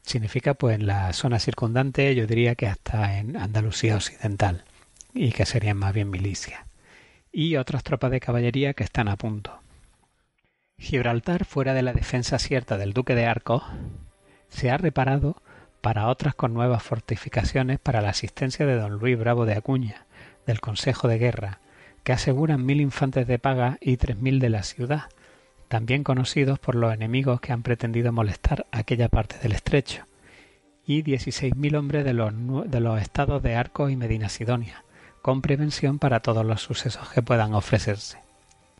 significa 0.01 0.55
pues 0.55 0.73
en 0.73 0.87
la 0.87 1.13
zona 1.13 1.37
circundante, 1.37 2.15
yo 2.15 2.25
diría 2.25 2.55
que 2.55 2.65
hasta 2.65 3.19
en 3.19 3.37
Andalucía 3.37 3.95
occidental 3.95 4.63
y 5.13 5.33
que 5.33 5.45
serían 5.45 5.77
más 5.77 5.93
bien 5.93 6.09
milicias. 6.09 6.61
Y 7.31 7.57
otras 7.57 7.83
tropas 7.83 8.09
de 8.09 8.19
caballería 8.19 8.73
que 8.73 8.83
están 8.83 9.07
a 9.07 9.17
punto. 9.17 9.59
Gibraltar, 10.79 11.45
fuera 11.45 11.75
de 11.75 11.83
la 11.83 11.93
defensa 11.93 12.39
cierta 12.39 12.75
del 12.75 12.93
duque 12.93 13.13
de 13.13 13.27
Arcos, 13.27 13.61
se 14.49 14.71
ha 14.71 14.77
reparado 14.77 15.39
para 15.79 16.07
otras 16.07 16.33
con 16.33 16.55
nuevas 16.55 16.81
fortificaciones 16.81 17.77
para 17.77 18.01
la 18.01 18.09
asistencia 18.09 18.65
de 18.65 18.77
don 18.77 18.93
Luis 18.93 19.15
Bravo 19.15 19.45
de 19.45 19.53
Acuña, 19.53 20.07
del 20.47 20.59
Consejo 20.59 21.07
de 21.07 21.19
Guerra, 21.19 21.59
que 22.05 22.13
aseguran 22.13 22.63
mil 22.63 22.79
infantes 22.81 23.25
de 23.27 23.39
paga 23.39 23.79
y 23.81 23.97
tres 23.97 24.17
mil 24.17 24.39
de 24.39 24.49
la 24.49 24.61
ciudad, 24.61 25.09
también 25.67 26.03
conocidos 26.03 26.59
por 26.59 26.75
los 26.75 26.93
enemigos 26.93 27.41
que 27.41 27.51
han 27.51 27.63
pretendido 27.63 28.13
molestar 28.13 28.67
aquella 28.71 29.09
parte 29.09 29.39
del 29.39 29.53
estrecho, 29.53 30.05
y 30.85 31.01
dieciséis 31.01 31.55
mil 31.55 31.75
hombres 31.75 32.05
de 32.05 32.13
los, 32.13 32.31
de 32.69 32.79
los 32.79 33.01
estados 33.01 33.41
de 33.41 33.55
Arcos 33.55 33.91
y 33.91 33.95
Medina 33.95 34.29
Sidonia, 34.29 34.85
con 35.23 35.41
prevención 35.41 35.97
para 35.97 36.19
todos 36.19 36.45
los 36.45 36.61
sucesos 36.61 37.09
que 37.09 37.23
puedan 37.23 37.55
ofrecerse. 37.55 38.19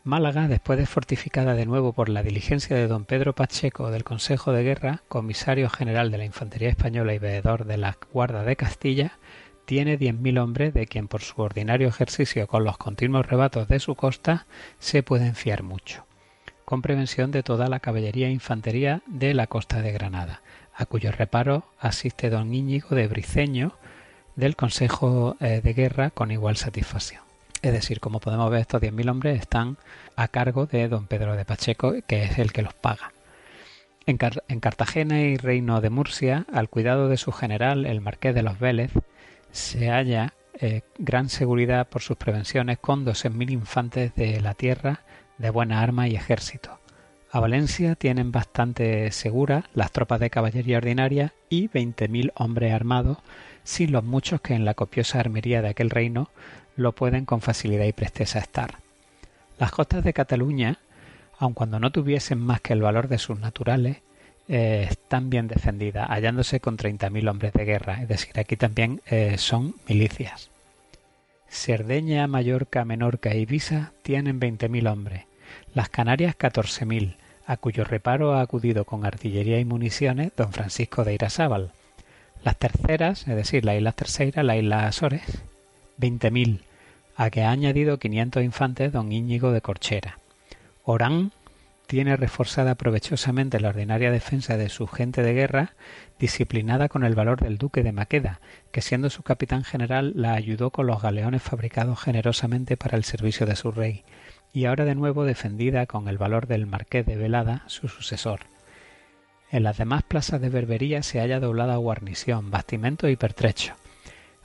Málaga, 0.04 0.46
después 0.46 0.78
de 0.78 0.86
fortificada 0.86 1.54
de 1.54 1.66
nuevo 1.66 1.92
por 1.92 2.08
la 2.08 2.22
diligencia 2.22 2.76
de 2.76 2.86
don 2.86 3.04
Pedro 3.04 3.34
Pacheco 3.34 3.90
del 3.90 4.04
Consejo 4.04 4.52
de 4.52 4.62
Guerra, 4.62 5.02
comisario 5.08 5.68
general 5.68 6.12
de 6.12 6.18
la 6.18 6.24
Infantería 6.24 6.68
Española 6.68 7.12
y 7.12 7.18
veedor 7.18 7.64
de 7.64 7.76
la 7.76 7.98
Guarda 8.12 8.44
de 8.44 8.54
Castilla, 8.54 9.18
tiene 9.66 9.98
diez 9.98 10.14
mil 10.14 10.38
hombres 10.38 10.72
de 10.72 10.86
quien 10.86 11.08
por 11.08 11.20
su 11.20 11.42
ordinario 11.42 11.88
ejercicio 11.88 12.46
con 12.46 12.64
los 12.64 12.78
continuos 12.78 13.26
rebatos 13.26 13.68
de 13.68 13.80
su 13.80 13.94
costa 13.94 14.46
se 14.78 15.02
pueden 15.02 15.34
fiar 15.34 15.62
mucho. 15.62 16.04
con 16.64 16.82
prevención 16.82 17.30
de 17.30 17.44
toda 17.44 17.68
la 17.68 17.78
caballería 17.78 18.26
e 18.26 18.32
infantería 18.32 19.02
de 19.06 19.34
la 19.34 19.46
costa 19.46 19.82
de 19.82 19.92
Granada, 19.92 20.40
a 20.74 20.84
cuyo 20.84 21.12
reparo 21.12 21.64
asiste 21.78 22.28
don 22.28 22.52
Íñigo 22.52 22.96
de 22.96 23.06
Briceño 23.06 23.76
del 24.34 24.56
Consejo 24.56 25.36
eh, 25.40 25.60
de 25.62 25.72
Guerra 25.74 26.10
con 26.10 26.32
igual 26.32 26.56
satisfacción. 26.56 27.22
Es 27.62 27.72
decir, 27.72 28.00
como 28.00 28.20
podemos 28.20 28.50
ver, 28.50 28.60
estos 28.60 28.82
10.000 28.82 29.10
hombres 29.10 29.40
están 29.40 29.76
a 30.14 30.28
cargo 30.28 30.66
de 30.66 30.88
don 30.88 31.06
Pedro 31.06 31.36
de 31.36 31.44
Pacheco, 31.44 31.94
que 32.06 32.24
es 32.24 32.38
el 32.38 32.52
que 32.52 32.62
los 32.62 32.74
paga. 32.74 33.12
En, 34.06 34.18
Cartagena 34.60 35.20
y 35.20 35.36
Reino 35.36 35.80
de 35.80 35.90
Murcia, 35.90 36.46
al 36.52 36.68
cuidado 36.68 37.08
de 37.08 37.16
su 37.16 37.32
general, 37.32 37.86
el 37.86 38.00
marqués 38.00 38.36
de 38.36 38.42
los 38.42 38.60
Vélez, 38.60 38.92
se 39.56 39.90
halla 39.90 40.34
eh, 40.60 40.82
gran 40.98 41.28
seguridad 41.28 41.88
por 41.88 42.02
sus 42.02 42.16
prevenciones 42.16 42.78
con 42.78 43.04
12.000 43.04 43.50
infantes 43.50 44.14
de 44.14 44.40
la 44.40 44.54
tierra 44.54 45.00
de 45.38 45.50
buena 45.50 45.80
arma 45.80 46.08
y 46.08 46.14
ejército. 46.14 46.78
A 47.30 47.40
Valencia 47.40 47.94
tienen 47.94 48.32
bastante 48.32 49.10
segura 49.12 49.68
las 49.74 49.92
tropas 49.92 50.20
de 50.20 50.30
caballería 50.30 50.78
ordinaria 50.78 51.34
y 51.48 51.68
20.000 51.68 52.32
hombres 52.36 52.72
armados, 52.72 53.18
sin 53.64 53.92
los 53.92 54.04
muchos 54.04 54.40
que 54.40 54.54
en 54.54 54.64
la 54.64 54.74
copiosa 54.74 55.20
armería 55.20 55.60
de 55.60 55.68
aquel 55.68 55.90
reino 55.90 56.30
lo 56.76 56.92
pueden 56.92 57.24
con 57.24 57.40
facilidad 57.40 57.84
y 57.84 57.92
presteza 57.92 58.38
estar. 58.38 58.76
Las 59.58 59.72
costas 59.72 60.04
de 60.04 60.12
Cataluña 60.12 60.78
aun 61.38 61.54
cuando 61.54 61.78
no 61.80 61.90
tuviesen 61.90 62.38
más 62.38 62.60
que 62.60 62.72
el 62.72 62.82
valor 62.82 63.08
de 63.08 63.18
sus 63.18 63.38
naturales, 63.38 63.98
eh, 64.48 64.86
están 64.90 65.30
bien 65.30 65.48
defendidas, 65.48 66.08
hallándose 66.08 66.60
con 66.60 66.76
30.000 66.76 67.28
hombres 67.28 67.52
de 67.52 67.64
guerra, 67.64 68.02
es 68.02 68.08
decir, 68.08 68.38
aquí 68.38 68.56
también 68.56 69.00
eh, 69.06 69.38
son 69.38 69.74
milicias. 69.88 70.50
Cerdeña, 71.48 72.26
Mallorca, 72.26 72.84
Menorca 72.84 73.34
y 73.34 73.40
Ibiza 73.40 73.92
tienen 74.02 74.40
20.000 74.40 74.90
hombres, 74.90 75.24
las 75.74 75.88
Canarias 75.88 76.36
14.000, 76.38 77.16
a 77.46 77.56
cuyo 77.56 77.84
reparo 77.84 78.34
ha 78.34 78.40
acudido 78.40 78.84
con 78.84 79.04
artillería 79.04 79.58
y 79.58 79.64
municiones 79.64 80.32
don 80.36 80.52
Francisco 80.52 81.04
de 81.04 81.14
Irazábal. 81.14 81.72
Las 82.44 82.56
terceras, 82.56 83.26
es 83.26 83.36
decir, 83.36 83.64
la 83.64 83.76
isla 83.76 83.92
tercera, 83.92 84.42
la 84.42 84.56
isla 84.56 84.86
Azores, 84.86 85.22
20.000, 85.98 86.60
a 87.16 87.30
que 87.30 87.42
ha 87.42 87.50
añadido 87.50 87.98
500 87.98 88.42
infantes 88.42 88.92
don 88.92 89.10
Íñigo 89.10 89.52
de 89.52 89.60
Corchera. 89.60 90.18
Orán 90.84 91.32
tiene 91.86 92.16
reforzada 92.16 92.74
provechosamente 92.74 93.60
la 93.60 93.68
ordinaria 93.68 94.10
defensa 94.10 94.56
de 94.56 94.68
su 94.68 94.86
gente 94.86 95.22
de 95.22 95.34
guerra, 95.34 95.74
disciplinada 96.18 96.88
con 96.88 97.04
el 97.04 97.14
valor 97.14 97.40
del 97.40 97.58
duque 97.58 97.82
de 97.82 97.92
Maqueda, 97.92 98.40
que 98.72 98.82
siendo 98.82 99.08
su 99.08 99.22
capitán 99.22 99.64
general 99.64 100.12
la 100.16 100.34
ayudó 100.34 100.70
con 100.70 100.86
los 100.86 101.00
galeones 101.00 101.42
fabricados 101.42 102.00
generosamente 102.00 102.76
para 102.76 102.96
el 102.96 103.04
servicio 103.04 103.46
de 103.46 103.56
su 103.56 103.70
rey, 103.70 104.04
y 104.52 104.64
ahora 104.64 104.84
de 104.84 104.94
nuevo 104.94 105.24
defendida 105.24 105.86
con 105.86 106.08
el 106.08 106.18
valor 106.18 106.46
del 106.46 106.66
marqués 106.66 107.06
de 107.06 107.16
Velada, 107.16 107.62
su 107.66 107.88
sucesor. 107.88 108.40
En 109.50 109.62
las 109.62 109.78
demás 109.78 110.02
plazas 110.02 110.40
de 110.40 110.48
Berbería 110.48 111.02
se 111.02 111.20
halla 111.20 111.38
doblada 111.38 111.76
guarnición, 111.76 112.50
bastimento 112.50 113.08
y 113.08 113.16
pertrecho, 113.16 113.74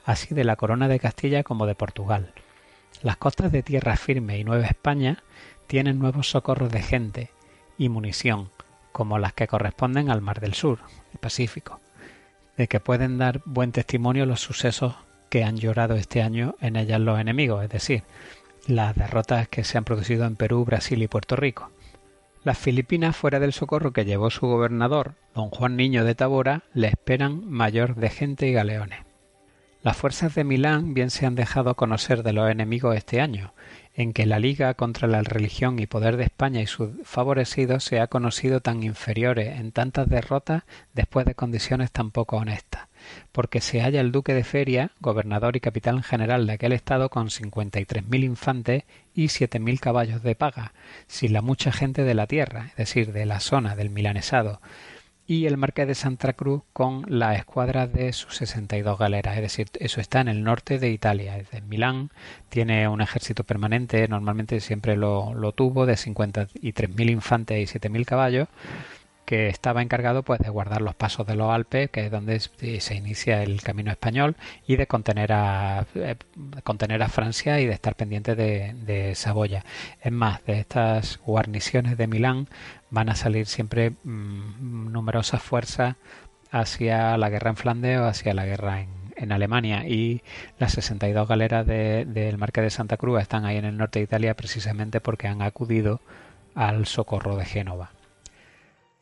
así 0.04 0.34
de 0.34 0.44
la 0.44 0.56
corona 0.56 0.86
de 0.86 1.00
Castilla 1.00 1.42
como 1.42 1.66
de 1.66 1.74
Portugal. 1.74 2.32
Las 3.02 3.16
costas 3.16 3.50
de 3.50 3.64
tierra 3.64 3.96
firme 3.96 4.38
y 4.38 4.44
Nueva 4.44 4.66
España 4.66 5.24
tienen 5.66 5.98
nuevos 5.98 6.30
socorros 6.30 6.70
de 6.70 6.82
gente 6.82 7.30
y 7.78 7.88
munición, 7.88 8.50
como 8.92 9.18
las 9.18 9.32
que 9.32 9.48
corresponden 9.48 10.10
al 10.10 10.20
Mar 10.20 10.40
del 10.40 10.54
Sur, 10.54 10.80
el 11.12 11.18
Pacífico, 11.18 11.80
de 12.56 12.68
que 12.68 12.80
pueden 12.80 13.18
dar 13.18 13.40
buen 13.44 13.72
testimonio 13.72 14.26
los 14.26 14.40
sucesos 14.40 14.94
que 15.30 15.44
han 15.44 15.56
llorado 15.56 15.94
este 15.94 16.22
año 16.22 16.56
en 16.60 16.76
ellas 16.76 17.00
los 17.00 17.18
enemigos, 17.18 17.64
es 17.64 17.70
decir, 17.70 18.02
las 18.66 18.94
derrotas 18.94 19.48
que 19.48 19.64
se 19.64 19.78
han 19.78 19.84
producido 19.84 20.26
en 20.26 20.36
Perú, 20.36 20.64
Brasil 20.64 21.02
y 21.02 21.08
Puerto 21.08 21.36
Rico. 21.36 21.70
Las 22.44 22.58
Filipinas, 22.58 23.16
fuera 23.16 23.40
del 23.40 23.52
socorro 23.52 23.92
que 23.92 24.04
llevó 24.04 24.30
su 24.30 24.46
gobernador, 24.46 25.14
don 25.34 25.50
Juan 25.50 25.76
Niño 25.76 26.04
de 26.04 26.14
Tabora, 26.14 26.64
le 26.74 26.88
esperan 26.88 27.48
mayor 27.48 27.94
de 27.94 28.10
gente 28.10 28.48
y 28.48 28.52
galeones. 28.52 28.98
Las 29.82 29.96
fuerzas 29.96 30.36
de 30.36 30.44
Milán 30.44 30.94
bien 30.94 31.10
se 31.10 31.26
han 31.26 31.34
dejado 31.34 31.74
conocer 31.74 32.22
de 32.22 32.32
los 32.32 32.48
enemigos 32.48 32.94
este 32.94 33.20
año, 33.20 33.52
en 33.94 34.12
que 34.12 34.26
la 34.26 34.38
Liga 34.38 34.74
contra 34.74 35.08
la 35.08 35.22
religión 35.22 35.80
y 35.80 35.88
poder 35.88 36.16
de 36.16 36.22
España 36.22 36.60
y 36.60 36.68
sus 36.68 36.90
favorecidos 37.02 37.82
se 37.82 37.98
ha 37.98 38.06
conocido 38.06 38.60
tan 38.60 38.84
inferiores 38.84 39.58
en 39.58 39.72
tantas 39.72 40.08
derrotas 40.08 40.62
después 40.94 41.26
de 41.26 41.34
condiciones 41.34 41.90
tan 41.90 42.12
poco 42.12 42.36
honestas, 42.36 42.86
porque 43.32 43.60
se 43.60 43.80
halla 43.80 44.00
el 44.00 44.12
duque 44.12 44.34
de 44.34 44.44
Feria, 44.44 44.92
gobernador 45.00 45.56
y 45.56 45.60
capitán 45.60 46.04
general 46.04 46.46
de 46.46 46.52
aquel 46.52 46.72
estado 46.72 47.10
con 47.10 47.28
cincuenta 47.28 47.80
y 47.80 47.84
tres 47.84 48.06
mil 48.06 48.22
infantes 48.22 48.84
y 49.16 49.28
siete 49.28 49.58
mil 49.58 49.80
caballos 49.80 50.22
de 50.22 50.36
paga, 50.36 50.74
sin 51.08 51.32
la 51.32 51.42
mucha 51.42 51.72
gente 51.72 52.04
de 52.04 52.14
la 52.14 52.28
tierra, 52.28 52.66
es 52.70 52.76
decir, 52.76 53.12
de 53.12 53.26
la 53.26 53.40
zona 53.40 53.74
del 53.74 53.90
milanesado, 53.90 54.60
y 55.26 55.46
el 55.46 55.56
Marqués 55.56 55.86
de 55.86 55.94
Santa 55.94 56.32
Cruz 56.32 56.62
con 56.72 57.04
la 57.08 57.34
escuadra 57.34 57.86
de 57.86 58.12
sus 58.12 58.36
62 58.36 58.98
galeras, 58.98 59.36
es 59.36 59.42
decir, 59.42 59.68
eso 59.78 60.00
está 60.00 60.20
en 60.20 60.28
el 60.28 60.42
norte 60.42 60.78
de 60.78 60.90
Italia, 60.90 61.38
es 61.38 61.52
en 61.52 61.68
Milán, 61.68 62.10
tiene 62.48 62.88
un 62.88 63.00
ejército 63.00 63.44
permanente, 63.44 64.08
normalmente 64.08 64.60
siempre 64.60 64.96
lo, 64.96 65.34
lo 65.34 65.52
tuvo, 65.52 65.86
de 65.86 65.94
53.000 65.94 67.10
infantes 67.10 67.74
y 67.74 67.78
7.000 67.78 68.04
caballos, 68.04 68.48
que 69.24 69.48
estaba 69.48 69.82
encargado 69.82 70.24
pues 70.24 70.40
de 70.40 70.50
guardar 70.50 70.82
los 70.82 70.94
pasos 70.94 71.26
de 71.26 71.36
los 71.36 71.50
Alpes, 71.50 71.90
que 71.90 72.06
es 72.06 72.10
donde 72.10 72.40
se 72.40 72.94
inicia 72.94 73.42
el 73.42 73.62
camino 73.62 73.90
español, 73.90 74.36
y 74.66 74.76
de 74.76 74.86
contener 74.86 75.32
a 75.32 75.86
eh, 75.94 76.16
contener 76.64 77.02
a 77.02 77.08
Francia 77.08 77.60
y 77.60 77.66
de 77.66 77.72
estar 77.72 77.94
pendiente 77.94 78.34
de, 78.34 78.74
de, 78.74 79.14
Saboya. 79.14 79.64
Es 80.02 80.12
más, 80.12 80.44
de 80.44 80.58
estas 80.58 81.18
guarniciones 81.24 81.96
de 81.96 82.06
Milán 82.08 82.48
van 82.92 83.08
a 83.08 83.16
salir 83.16 83.46
siempre 83.46 83.94
mm, 84.04 84.92
numerosas 84.92 85.42
fuerzas 85.42 85.96
hacia 86.52 87.16
la 87.16 87.30
guerra 87.30 87.50
en 87.50 87.56
Flandes 87.56 87.98
o 87.98 88.04
hacia 88.04 88.34
la 88.34 88.44
guerra 88.44 88.82
en, 88.82 89.32
Alemania 89.32 89.86
y 89.86 90.20
las 90.58 90.72
62 90.72 91.28
galeras 91.28 91.64
del 91.64 92.12
de, 92.12 92.36
Marqués 92.36 92.64
de 92.64 92.70
Santa 92.70 92.96
Cruz 92.96 93.20
están 93.20 93.44
ahí 93.44 93.56
en 93.56 93.64
el 93.64 93.76
norte 93.76 94.00
de 94.00 94.04
Italia 94.04 94.34
precisamente 94.34 95.00
porque 95.00 95.28
han 95.28 95.42
acudido 95.42 96.00
al 96.56 96.86
socorro 96.86 97.36
de 97.36 97.44
Génova. 97.44 97.92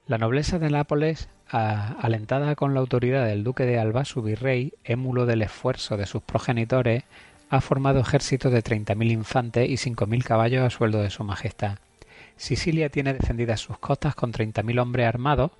La 0.06 0.18
nobleza 0.18 0.58
de 0.58 0.68
Nápoles, 0.68 1.30
alentada 1.48 2.54
con 2.54 2.74
la 2.74 2.80
autoridad 2.80 3.24
del 3.24 3.44
duque 3.44 3.64
de 3.64 3.78
Alba, 3.78 4.04
su 4.04 4.20
virrey, 4.20 4.74
émulo 4.84 5.24
del 5.24 5.40
esfuerzo 5.40 5.96
de 5.96 6.04
sus 6.04 6.20
progenitores, 6.20 7.04
ha 7.48 7.62
formado 7.62 8.00
ejércitos 8.00 8.52
de 8.52 8.62
30.000 8.62 9.10
infantes 9.10 9.70
y 9.70 9.90
5.000 9.90 10.22
caballos 10.22 10.64
a 10.64 10.70
sueldo 10.70 11.00
de 11.00 11.08
su 11.08 11.24
majestad. 11.24 11.78
Sicilia 12.40 12.88
tiene 12.88 13.12
defendidas 13.12 13.60
sus 13.60 13.76
costas 13.76 14.14
con 14.14 14.32
30.000 14.32 14.80
hombres 14.80 15.06
armados, 15.06 15.50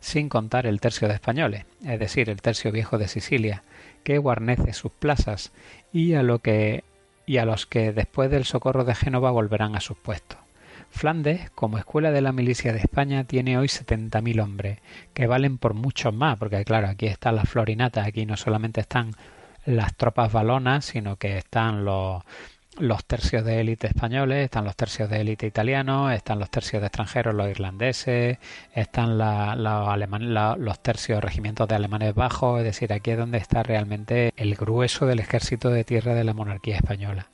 sin 0.00 0.30
contar 0.30 0.66
el 0.66 0.80
tercio 0.80 1.06
de 1.06 1.12
españoles, 1.12 1.66
es 1.84 2.00
decir, 2.00 2.30
el 2.30 2.40
tercio 2.40 2.72
viejo 2.72 2.96
de 2.96 3.08
Sicilia, 3.08 3.62
que 4.04 4.16
guarnece 4.16 4.72
sus 4.72 4.90
plazas 4.90 5.52
y 5.92 6.14
a, 6.14 6.22
lo 6.22 6.38
que, 6.38 6.82
y 7.26 7.36
a 7.36 7.44
los 7.44 7.66
que 7.66 7.92
después 7.92 8.30
del 8.30 8.46
socorro 8.46 8.84
de 8.84 8.94
Génova 8.94 9.30
volverán 9.30 9.76
a 9.76 9.82
sus 9.82 9.98
puestos. 9.98 10.38
Flandes, 10.88 11.50
como 11.50 11.76
escuela 11.76 12.10
de 12.10 12.22
la 12.22 12.32
milicia 12.32 12.72
de 12.72 12.78
España, 12.78 13.24
tiene 13.24 13.58
hoy 13.58 13.68
70.000 13.68 14.42
hombres, 14.42 14.78
que 15.12 15.26
valen 15.26 15.58
por 15.58 15.74
muchos 15.74 16.14
más, 16.14 16.38
porque 16.38 16.64
claro, 16.64 16.88
aquí 16.88 17.06
están 17.06 17.36
las 17.36 17.50
florinatas, 17.50 18.06
aquí 18.06 18.24
no 18.24 18.38
solamente 18.38 18.80
están 18.80 19.12
las 19.66 19.94
tropas 19.94 20.32
balonas, 20.32 20.86
sino 20.86 21.16
que 21.16 21.36
están 21.36 21.84
los, 21.84 22.22
los 22.80 23.04
tercios 23.04 23.44
de 23.44 23.60
élite 23.60 23.86
españoles, 23.86 24.44
están 24.44 24.64
los 24.64 24.76
tercios 24.76 25.08
de 25.08 25.20
élite 25.20 25.46
italianos, 25.46 26.12
están 26.12 26.38
los 26.38 26.50
tercios 26.50 26.80
de 26.80 26.86
extranjeros, 26.86 27.34
los 27.34 27.48
irlandeses, 27.48 28.38
están 28.74 29.18
los 29.18 30.82
tercios 30.82 31.22
regimientos 31.22 31.68
de 31.68 31.74
alemanes 31.74 32.14
bajos, 32.14 32.58
es 32.58 32.64
decir, 32.64 32.92
aquí 32.92 33.12
es 33.12 33.18
donde 33.18 33.38
está 33.38 33.62
realmente 33.62 34.32
el 34.36 34.54
grueso 34.54 35.06
del 35.06 35.20
ejército 35.20 35.70
de 35.70 35.84
tierra 35.84 36.14
de 36.14 36.24
la 36.24 36.34
monarquía 36.34 36.76
española. 36.76 37.28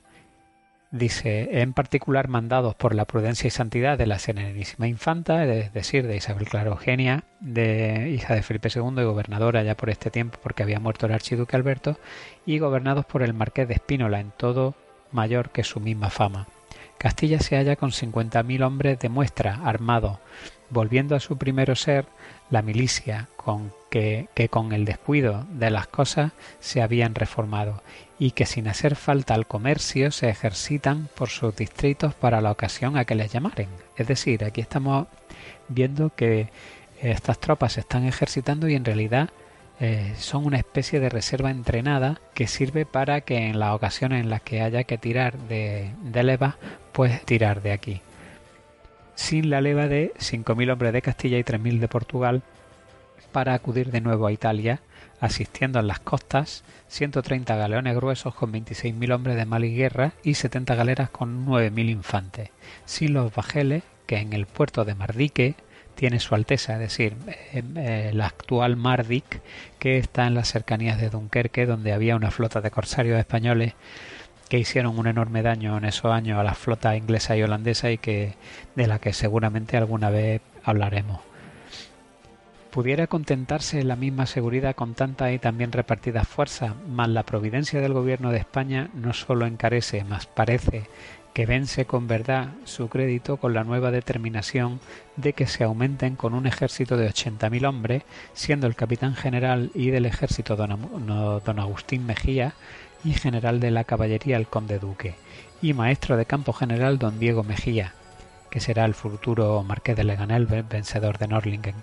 Dice, 0.92 1.60
en 1.60 1.72
particular 1.72 2.28
mandados 2.28 2.74
por 2.76 2.94
la 2.94 3.04
prudencia 3.04 3.48
y 3.48 3.50
santidad 3.50 3.98
de 3.98 4.06
la 4.06 4.18
Serenísima 4.18 4.86
Infanta, 4.86 5.44
es 5.44 5.72
decir, 5.72 6.06
de 6.06 6.16
Isabel 6.16 6.48
Clara 6.48 6.70
Eugenia, 6.70 7.24
de 7.40 8.10
hija 8.10 8.34
de 8.34 8.42
Felipe 8.42 8.68
II 8.74 9.00
y 9.00 9.04
gobernadora 9.04 9.62
ya 9.62 9.76
por 9.76 9.90
este 9.90 10.10
tiempo 10.10 10.38
porque 10.42 10.62
había 10.62 10.78
muerto 10.78 11.06
el 11.06 11.12
archiduque 11.12 11.56
Alberto, 11.56 11.98
y 12.46 12.58
gobernados 12.58 13.04
por 13.04 13.22
el 13.22 13.34
marqués 13.34 13.66
de 13.68 13.74
Espínola 13.74 14.20
en 14.20 14.30
todo 14.30 14.74
mayor 15.12 15.50
que 15.50 15.64
su 15.64 15.80
misma 15.80 16.10
fama. 16.10 16.46
Castilla 16.98 17.40
se 17.40 17.56
halla 17.56 17.76
con 17.76 17.92
cincuenta 17.92 18.42
mil 18.42 18.62
hombres 18.62 18.98
de 18.98 19.08
muestra, 19.08 19.60
armados, 19.64 20.18
volviendo 20.70 21.14
a 21.14 21.20
su 21.20 21.36
primero 21.36 21.76
ser 21.76 22.06
la 22.50 22.62
milicia 22.62 23.28
con 23.36 23.72
que, 23.90 24.28
que, 24.34 24.48
con 24.48 24.72
el 24.72 24.84
descuido 24.84 25.46
de 25.50 25.70
las 25.70 25.86
cosas 25.86 26.32
se 26.60 26.82
habían 26.82 27.14
reformado 27.14 27.82
y 28.18 28.32
que 28.32 28.46
sin 28.46 28.66
hacer 28.68 28.96
falta 28.96 29.34
al 29.34 29.46
comercio 29.46 30.10
se 30.10 30.28
ejercitan 30.28 31.08
por 31.14 31.28
sus 31.28 31.54
distritos 31.54 32.14
para 32.14 32.40
la 32.40 32.50
ocasión 32.50 32.96
a 32.96 33.04
que 33.04 33.14
les 33.14 33.32
llamaren. 33.32 33.68
Es 33.96 34.06
decir, 34.06 34.44
aquí 34.44 34.60
estamos 34.60 35.06
viendo 35.68 36.10
que 36.14 36.48
estas 37.00 37.38
tropas 37.38 37.74
se 37.74 37.80
están 37.80 38.04
ejercitando 38.04 38.68
y 38.68 38.74
en 38.74 38.84
realidad 38.84 39.30
eh, 39.80 40.14
son 40.18 40.46
una 40.46 40.56
especie 40.58 41.00
de 41.00 41.08
reserva 41.10 41.50
entrenada 41.50 42.20
que 42.34 42.46
sirve 42.46 42.86
para 42.86 43.20
que 43.20 43.46
en 43.46 43.58
las 43.58 43.74
ocasiones 43.74 44.22
en 44.22 44.30
las 44.30 44.40
que 44.42 44.62
haya 44.62 44.84
que 44.84 44.98
tirar 44.98 45.36
de, 45.38 45.90
de 46.02 46.22
leva, 46.22 46.56
pues 46.92 47.22
tirar 47.24 47.62
de 47.62 47.72
aquí. 47.72 48.00
sin 49.14 49.50
la 49.50 49.60
leva 49.60 49.88
de 49.88 50.12
5.000 50.18 50.72
hombres 50.72 50.92
de 50.92 51.02
Castilla 51.02 51.38
y 51.38 51.42
3.000 51.42 51.78
de 51.78 51.88
Portugal 51.88 52.42
para 53.32 53.54
acudir 53.54 53.90
de 53.90 54.00
nuevo 54.00 54.26
a 54.26 54.32
Italia, 54.32 54.80
asistiendo 55.20 55.78
en 55.80 55.88
las 55.88 56.00
costas 56.00 56.64
130 56.88 57.54
galeones 57.56 57.94
gruesos 57.96 58.34
con 58.34 58.52
26.000 58.52 59.12
hombres 59.14 59.36
de 59.36 59.46
mal 59.46 59.64
y 59.64 59.74
guerra 59.74 60.12
y 60.22 60.34
70 60.34 60.74
galeras 60.74 61.10
con 61.10 61.46
9.000 61.46 61.90
infantes, 61.90 62.50
sin 62.84 63.12
los 63.12 63.34
bajeles 63.34 63.82
que 64.06 64.18
en 64.18 64.32
el 64.32 64.46
puerto 64.46 64.84
de 64.84 64.94
Mardique 64.94 65.54
tiene 65.96 66.20
su 66.20 66.34
alteza, 66.34 66.74
es 66.74 66.78
decir, 66.78 67.16
el 67.52 68.20
actual 68.20 68.76
Mardik, 68.76 69.40
que 69.78 69.98
está 69.98 70.26
en 70.26 70.34
las 70.34 70.52
cercanías 70.52 71.00
de 71.00 71.10
Dunkerque, 71.10 71.66
donde 71.66 71.92
había 71.92 72.16
una 72.16 72.30
flota 72.30 72.60
de 72.60 72.70
corsarios 72.70 73.18
españoles 73.18 73.72
que 74.48 74.58
hicieron 74.58 74.98
un 74.98 75.06
enorme 75.08 75.42
daño 75.42 75.76
en 75.76 75.84
esos 75.84 76.12
años 76.12 76.38
a 76.38 76.44
la 76.44 76.54
flota 76.54 76.96
inglesa 76.96 77.36
y 77.36 77.42
holandesa 77.42 77.90
y 77.90 77.98
que 77.98 78.34
de 78.76 78.86
la 78.86 79.00
que 79.00 79.12
seguramente 79.12 79.76
alguna 79.76 80.10
vez 80.10 80.40
hablaremos. 80.62 81.20
Pudiera 82.70 83.06
contentarse 83.06 83.82
la 83.82 83.96
misma 83.96 84.26
seguridad 84.26 84.76
con 84.76 84.94
tanta 84.94 85.32
y 85.32 85.38
también 85.38 85.72
repartidas 85.72 86.28
fuerzas, 86.28 86.74
mas 86.86 87.08
la 87.08 87.22
providencia 87.22 87.80
del 87.80 87.94
gobierno 87.94 88.30
de 88.30 88.38
España 88.38 88.90
no 88.92 89.14
sólo 89.14 89.46
encarece, 89.46 90.04
mas 90.04 90.26
parece 90.26 90.84
que 91.36 91.44
vence 91.44 91.84
con 91.84 92.08
verdad 92.08 92.54
su 92.64 92.88
crédito 92.88 93.36
con 93.36 93.52
la 93.52 93.62
nueva 93.62 93.90
determinación 93.90 94.80
de 95.16 95.34
que 95.34 95.46
se 95.46 95.64
aumenten 95.64 96.16
con 96.16 96.32
un 96.32 96.46
ejército 96.46 96.96
de 96.96 97.10
80.000 97.10 97.68
hombres, 97.68 98.04
siendo 98.32 98.66
el 98.66 98.74
capitán 98.74 99.14
general 99.14 99.70
y 99.74 99.90
del 99.90 100.06
ejército 100.06 100.56
don, 100.56 101.58
Agustín 101.58 102.06
Mejía 102.06 102.54
y 103.04 103.12
general 103.12 103.60
de 103.60 103.70
la 103.70 103.84
caballería 103.84 104.38
el 104.38 104.46
conde 104.46 104.78
Duque, 104.78 105.14
y 105.60 105.74
maestro 105.74 106.16
de 106.16 106.24
campo 106.24 106.54
general 106.54 106.98
don 106.98 107.18
Diego 107.18 107.42
Mejía, 107.42 107.92
que 108.50 108.60
será 108.60 108.86
el 108.86 108.94
futuro 108.94 109.62
marqués 109.62 109.94
de 109.94 110.04
Leganel 110.04 110.46
vencedor 110.46 111.18
de 111.18 111.28
Norlingen 111.28 111.74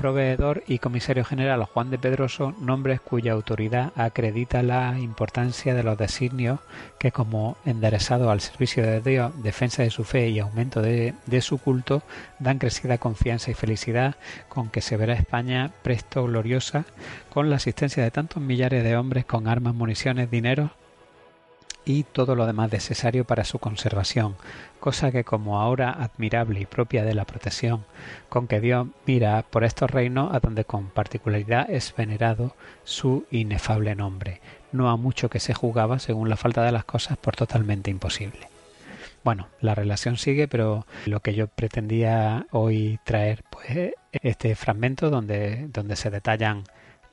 proveedor 0.00 0.64
y 0.66 0.78
comisario 0.78 1.26
general 1.26 1.62
Juan 1.64 1.90
de 1.90 1.98
Pedroso, 1.98 2.54
nombres 2.58 3.02
cuya 3.02 3.32
autoridad 3.32 3.92
acredita 3.96 4.62
la 4.62 4.98
importancia 4.98 5.74
de 5.74 5.82
los 5.82 5.98
designios 5.98 6.60
que 6.98 7.12
como 7.12 7.58
enderezado 7.66 8.30
al 8.30 8.40
servicio 8.40 8.82
de 8.82 9.02
Dios, 9.02 9.30
defensa 9.42 9.82
de 9.82 9.90
su 9.90 10.04
fe 10.04 10.30
y 10.30 10.38
aumento 10.38 10.80
de, 10.80 11.12
de 11.26 11.40
su 11.42 11.58
culto, 11.58 12.02
dan 12.38 12.58
crecida 12.58 12.96
confianza 12.96 13.50
y 13.50 13.54
felicidad 13.54 14.16
con 14.48 14.70
que 14.70 14.80
se 14.80 14.96
verá 14.96 15.12
España 15.12 15.70
presto 15.82 16.24
gloriosa 16.24 16.86
con 17.28 17.50
la 17.50 17.56
asistencia 17.56 18.02
de 18.02 18.10
tantos 18.10 18.42
millares 18.42 18.82
de 18.82 18.96
hombres 18.96 19.26
con 19.26 19.48
armas, 19.48 19.74
municiones, 19.74 20.30
dinero 20.30 20.70
y 21.84 22.04
todo 22.04 22.34
lo 22.34 22.46
demás 22.46 22.72
necesario 22.72 23.24
para 23.24 23.44
su 23.44 23.58
conservación, 23.58 24.36
cosa 24.78 25.10
que 25.10 25.24
como 25.24 25.60
ahora 25.60 25.90
admirable 25.90 26.60
y 26.60 26.66
propia 26.66 27.04
de 27.04 27.14
la 27.14 27.24
protección 27.24 27.84
con 28.28 28.46
que 28.46 28.60
Dios 28.60 28.88
mira 29.06 29.44
por 29.48 29.64
estos 29.64 29.90
reinos 29.90 30.34
a 30.34 30.40
donde 30.40 30.64
con 30.64 30.88
particularidad 30.88 31.70
es 31.70 31.94
venerado 31.96 32.54
su 32.84 33.26
inefable 33.30 33.94
nombre, 33.94 34.40
no 34.72 34.90
a 34.90 34.96
mucho 34.96 35.30
que 35.30 35.40
se 35.40 35.54
jugaba 35.54 35.98
según 35.98 36.28
la 36.28 36.36
falta 36.36 36.62
de 36.62 36.72
las 36.72 36.84
cosas 36.84 37.16
por 37.18 37.36
totalmente 37.36 37.90
imposible. 37.90 38.48
Bueno, 39.22 39.48
la 39.60 39.74
relación 39.74 40.16
sigue, 40.16 40.48
pero 40.48 40.86
lo 41.04 41.20
que 41.20 41.34
yo 41.34 41.46
pretendía 41.46 42.46
hoy 42.52 42.98
traer, 43.04 43.44
pues, 43.50 43.92
este 44.12 44.54
fragmento 44.54 45.10
donde, 45.10 45.68
donde 45.68 45.96
se 45.96 46.08
detallan 46.08 46.64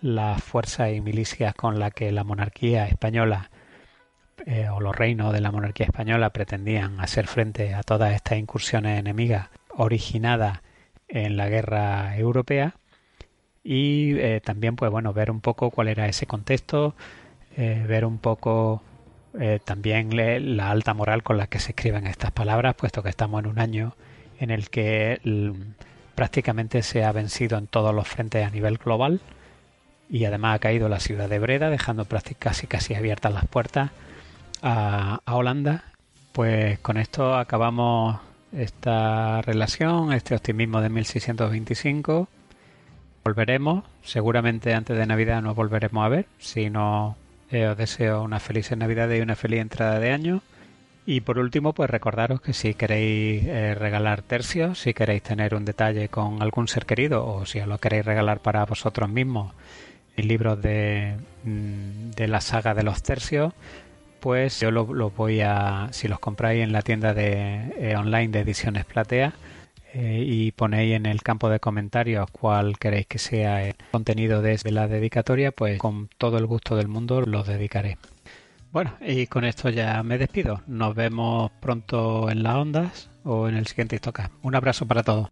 las 0.02 0.42
fuerzas 0.42 0.94
y 0.94 1.02
milicias 1.02 1.54
con 1.54 1.80
las 1.80 1.94
que 1.94 2.12
la 2.12 2.24
monarquía 2.24 2.88
española 2.88 3.50
eh, 4.46 4.70
o 4.70 4.80
los 4.80 4.96
reinos 4.96 5.34
de 5.34 5.42
la 5.42 5.52
monarquía 5.52 5.88
española 5.88 6.30
pretendían 6.30 7.00
hacer 7.00 7.28
frente 7.28 7.74
a 7.74 7.84
todas 7.84 8.14
estas 8.14 8.38
incursiones 8.38 9.00
enemigas 9.00 9.50
originadas 9.70 10.60
en 11.08 11.38
la 11.38 11.50
guerra 11.50 12.18
europea. 12.18 12.76
Y 13.64 14.18
eh, 14.20 14.42
también 14.44 14.76
pues 14.76 14.92
bueno 14.92 15.12
ver 15.14 15.32
un 15.32 15.42
poco 15.42 15.72
cuál 15.72 15.88
era 15.88 16.08
ese 16.08 16.26
contexto 16.26 16.96
eh, 17.58 17.84
ver 17.88 18.06
un 18.06 18.20
poco 18.20 18.84
también 19.66 20.56
la 20.58 20.72
alta 20.72 20.96
moral 20.96 21.22
con 21.22 21.38
la 21.38 21.46
que 21.46 21.60
se 21.60 21.72
escriben 21.72 22.08
estas 22.08 22.32
palabras 22.32 22.74
puesto 22.74 23.04
que 23.04 23.10
estamos 23.10 23.44
en 23.44 23.52
un 23.52 23.60
año 23.60 23.96
en 24.40 24.50
el 24.50 24.72
que 24.72 25.22
prácticamente 26.16 26.82
se 26.82 27.04
ha 27.04 27.12
vencido 27.12 27.56
en 27.60 27.68
todos 27.68 27.94
los 27.94 28.08
frentes 28.08 28.44
a 28.44 28.50
nivel 28.50 28.78
global 28.78 29.22
y 30.10 30.26
además 30.26 30.56
ha 30.56 30.60
caído 30.60 30.90
la 30.90 31.00
ciudad 31.00 31.30
de 31.30 31.38
Breda 31.38 31.70
dejando 31.70 32.08
casi 32.40 32.66
casi 32.66 32.96
abiertas 32.96 33.32
las 33.32 33.46
puertas 33.46 33.92
a, 34.62 35.22
Holanda, 35.26 35.84
pues 36.32 36.80
con 36.80 36.98
esto 36.98 37.36
acabamos 37.36 38.20
esta 38.52 39.42
relación, 39.42 40.14
este 40.14 40.36
optimismo 40.36 40.82
de 40.82 40.90
1625. 40.90 42.28
Volveremos, 43.24 43.84
seguramente 44.04 44.74
antes 44.74 44.98
de 44.98 45.06
Navidad 45.06 45.42
nos 45.42 45.56
volveremos 45.56 46.06
a 46.06 46.10
ver. 46.10 46.26
Si 46.40 46.70
no, 46.70 47.18
eh, 47.52 47.68
os 47.68 47.78
deseo 47.78 48.24
una 48.24 48.40
feliz 48.40 48.72
Navidad 48.76 49.10
y 49.12 49.22
una 49.22 49.36
feliz 49.36 49.62
entrada 49.62 50.00
de 50.00 50.12
año. 50.12 50.42
Y 51.06 51.22
por 51.22 51.40
último, 51.40 51.74
pues 51.74 51.90
recordaros 51.90 52.42
que 52.42 52.54
si 52.54 52.74
queréis 52.74 53.46
eh, 53.46 53.76
regalar 53.76 54.22
tercios, 54.22 54.80
si 54.80 54.94
queréis 54.94 55.24
tener 55.24 55.56
un 55.56 55.64
detalle 55.64 56.10
con 56.10 56.42
algún 56.42 56.68
ser 56.68 56.86
querido 56.86 57.26
o 57.26 57.46
si 57.46 57.60
os 57.60 57.68
lo 57.68 57.78
queréis 57.78 58.06
regalar 58.06 58.40
para 58.40 58.66
vosotros 58.66 59.10
mismos, 59.10 59.54
libros 60.18 60.62
de, 60.62 61.16
mm, 61.44 62.12
de 62.12 62.28
la 62.28 62.42
saga 62.42 62.74
de 62.74 62.84
los 62.84 63.04
tercios, 63.04 63.54
pues 64.20 64.60
yo 64.60 64.72
los 64.72 64.90
lo 64.90 65.10
voy 65.10 65.42
a, 65.42 65.88
si 65.92 66.08
los 66.08 66.20
compráis 66.20 66.64
en 66.64 66.72
la 66.72 66.82
tienda 66.82 67.14
de 67.14 67.74
eh, 67.78 67.96
online 67.96 68.30
de 68.30 68.40
Ediciones 68.42 68.86
Platea 68.86 69.34
eh, 69.94 70.24
y 70.26 70.52
ponéis 70.52 70.96
en 70.96 71.06
el 71.06 71.24
campo 71.24 71.50
de 71.50 71.60
comentarios 71.60 72.30
cuál 72.32 72.78
queréis 72.78 73.08
que 73.08 73.20
sea 73.20 73.66
el 73.66 73.76
contenido 73.92 74.42
de 74.42 74.60
la 74.72 74.88
dedicatoria, 74.88 75.52
pues 75.52 75.80
con 75.80 76.10
todo 76.18 76.38
el 76.38 76.46
gusto 76.46 76.76
del 76.76 76.88
mundo 76.88 77.22
los 77.22 77.48
dedicaré. 77.48 77.98
Bueno, 78.72 78.94
y 79.02 79.28
con 79.28 79.46
esto 79.46 79.70
ya 79.70 80.04
me 80.04 80.18
despido. 80.18 80.62
Nos 80.68 80.94
vemos 80.94 81.52
pronto 81.62 82.30
en 82.30 82.44
las 82.44 82.56
ondas 82.56 83.10
o 83.24 83.48
en 83.48 83.56
el 83.56 83.66
siguiente 83.66 84.00
toca. 84.00 84.30
Un 84.42 84.56
abrazo 84.56 84.86
para 84.86 85.04
todos. 85.04 85.30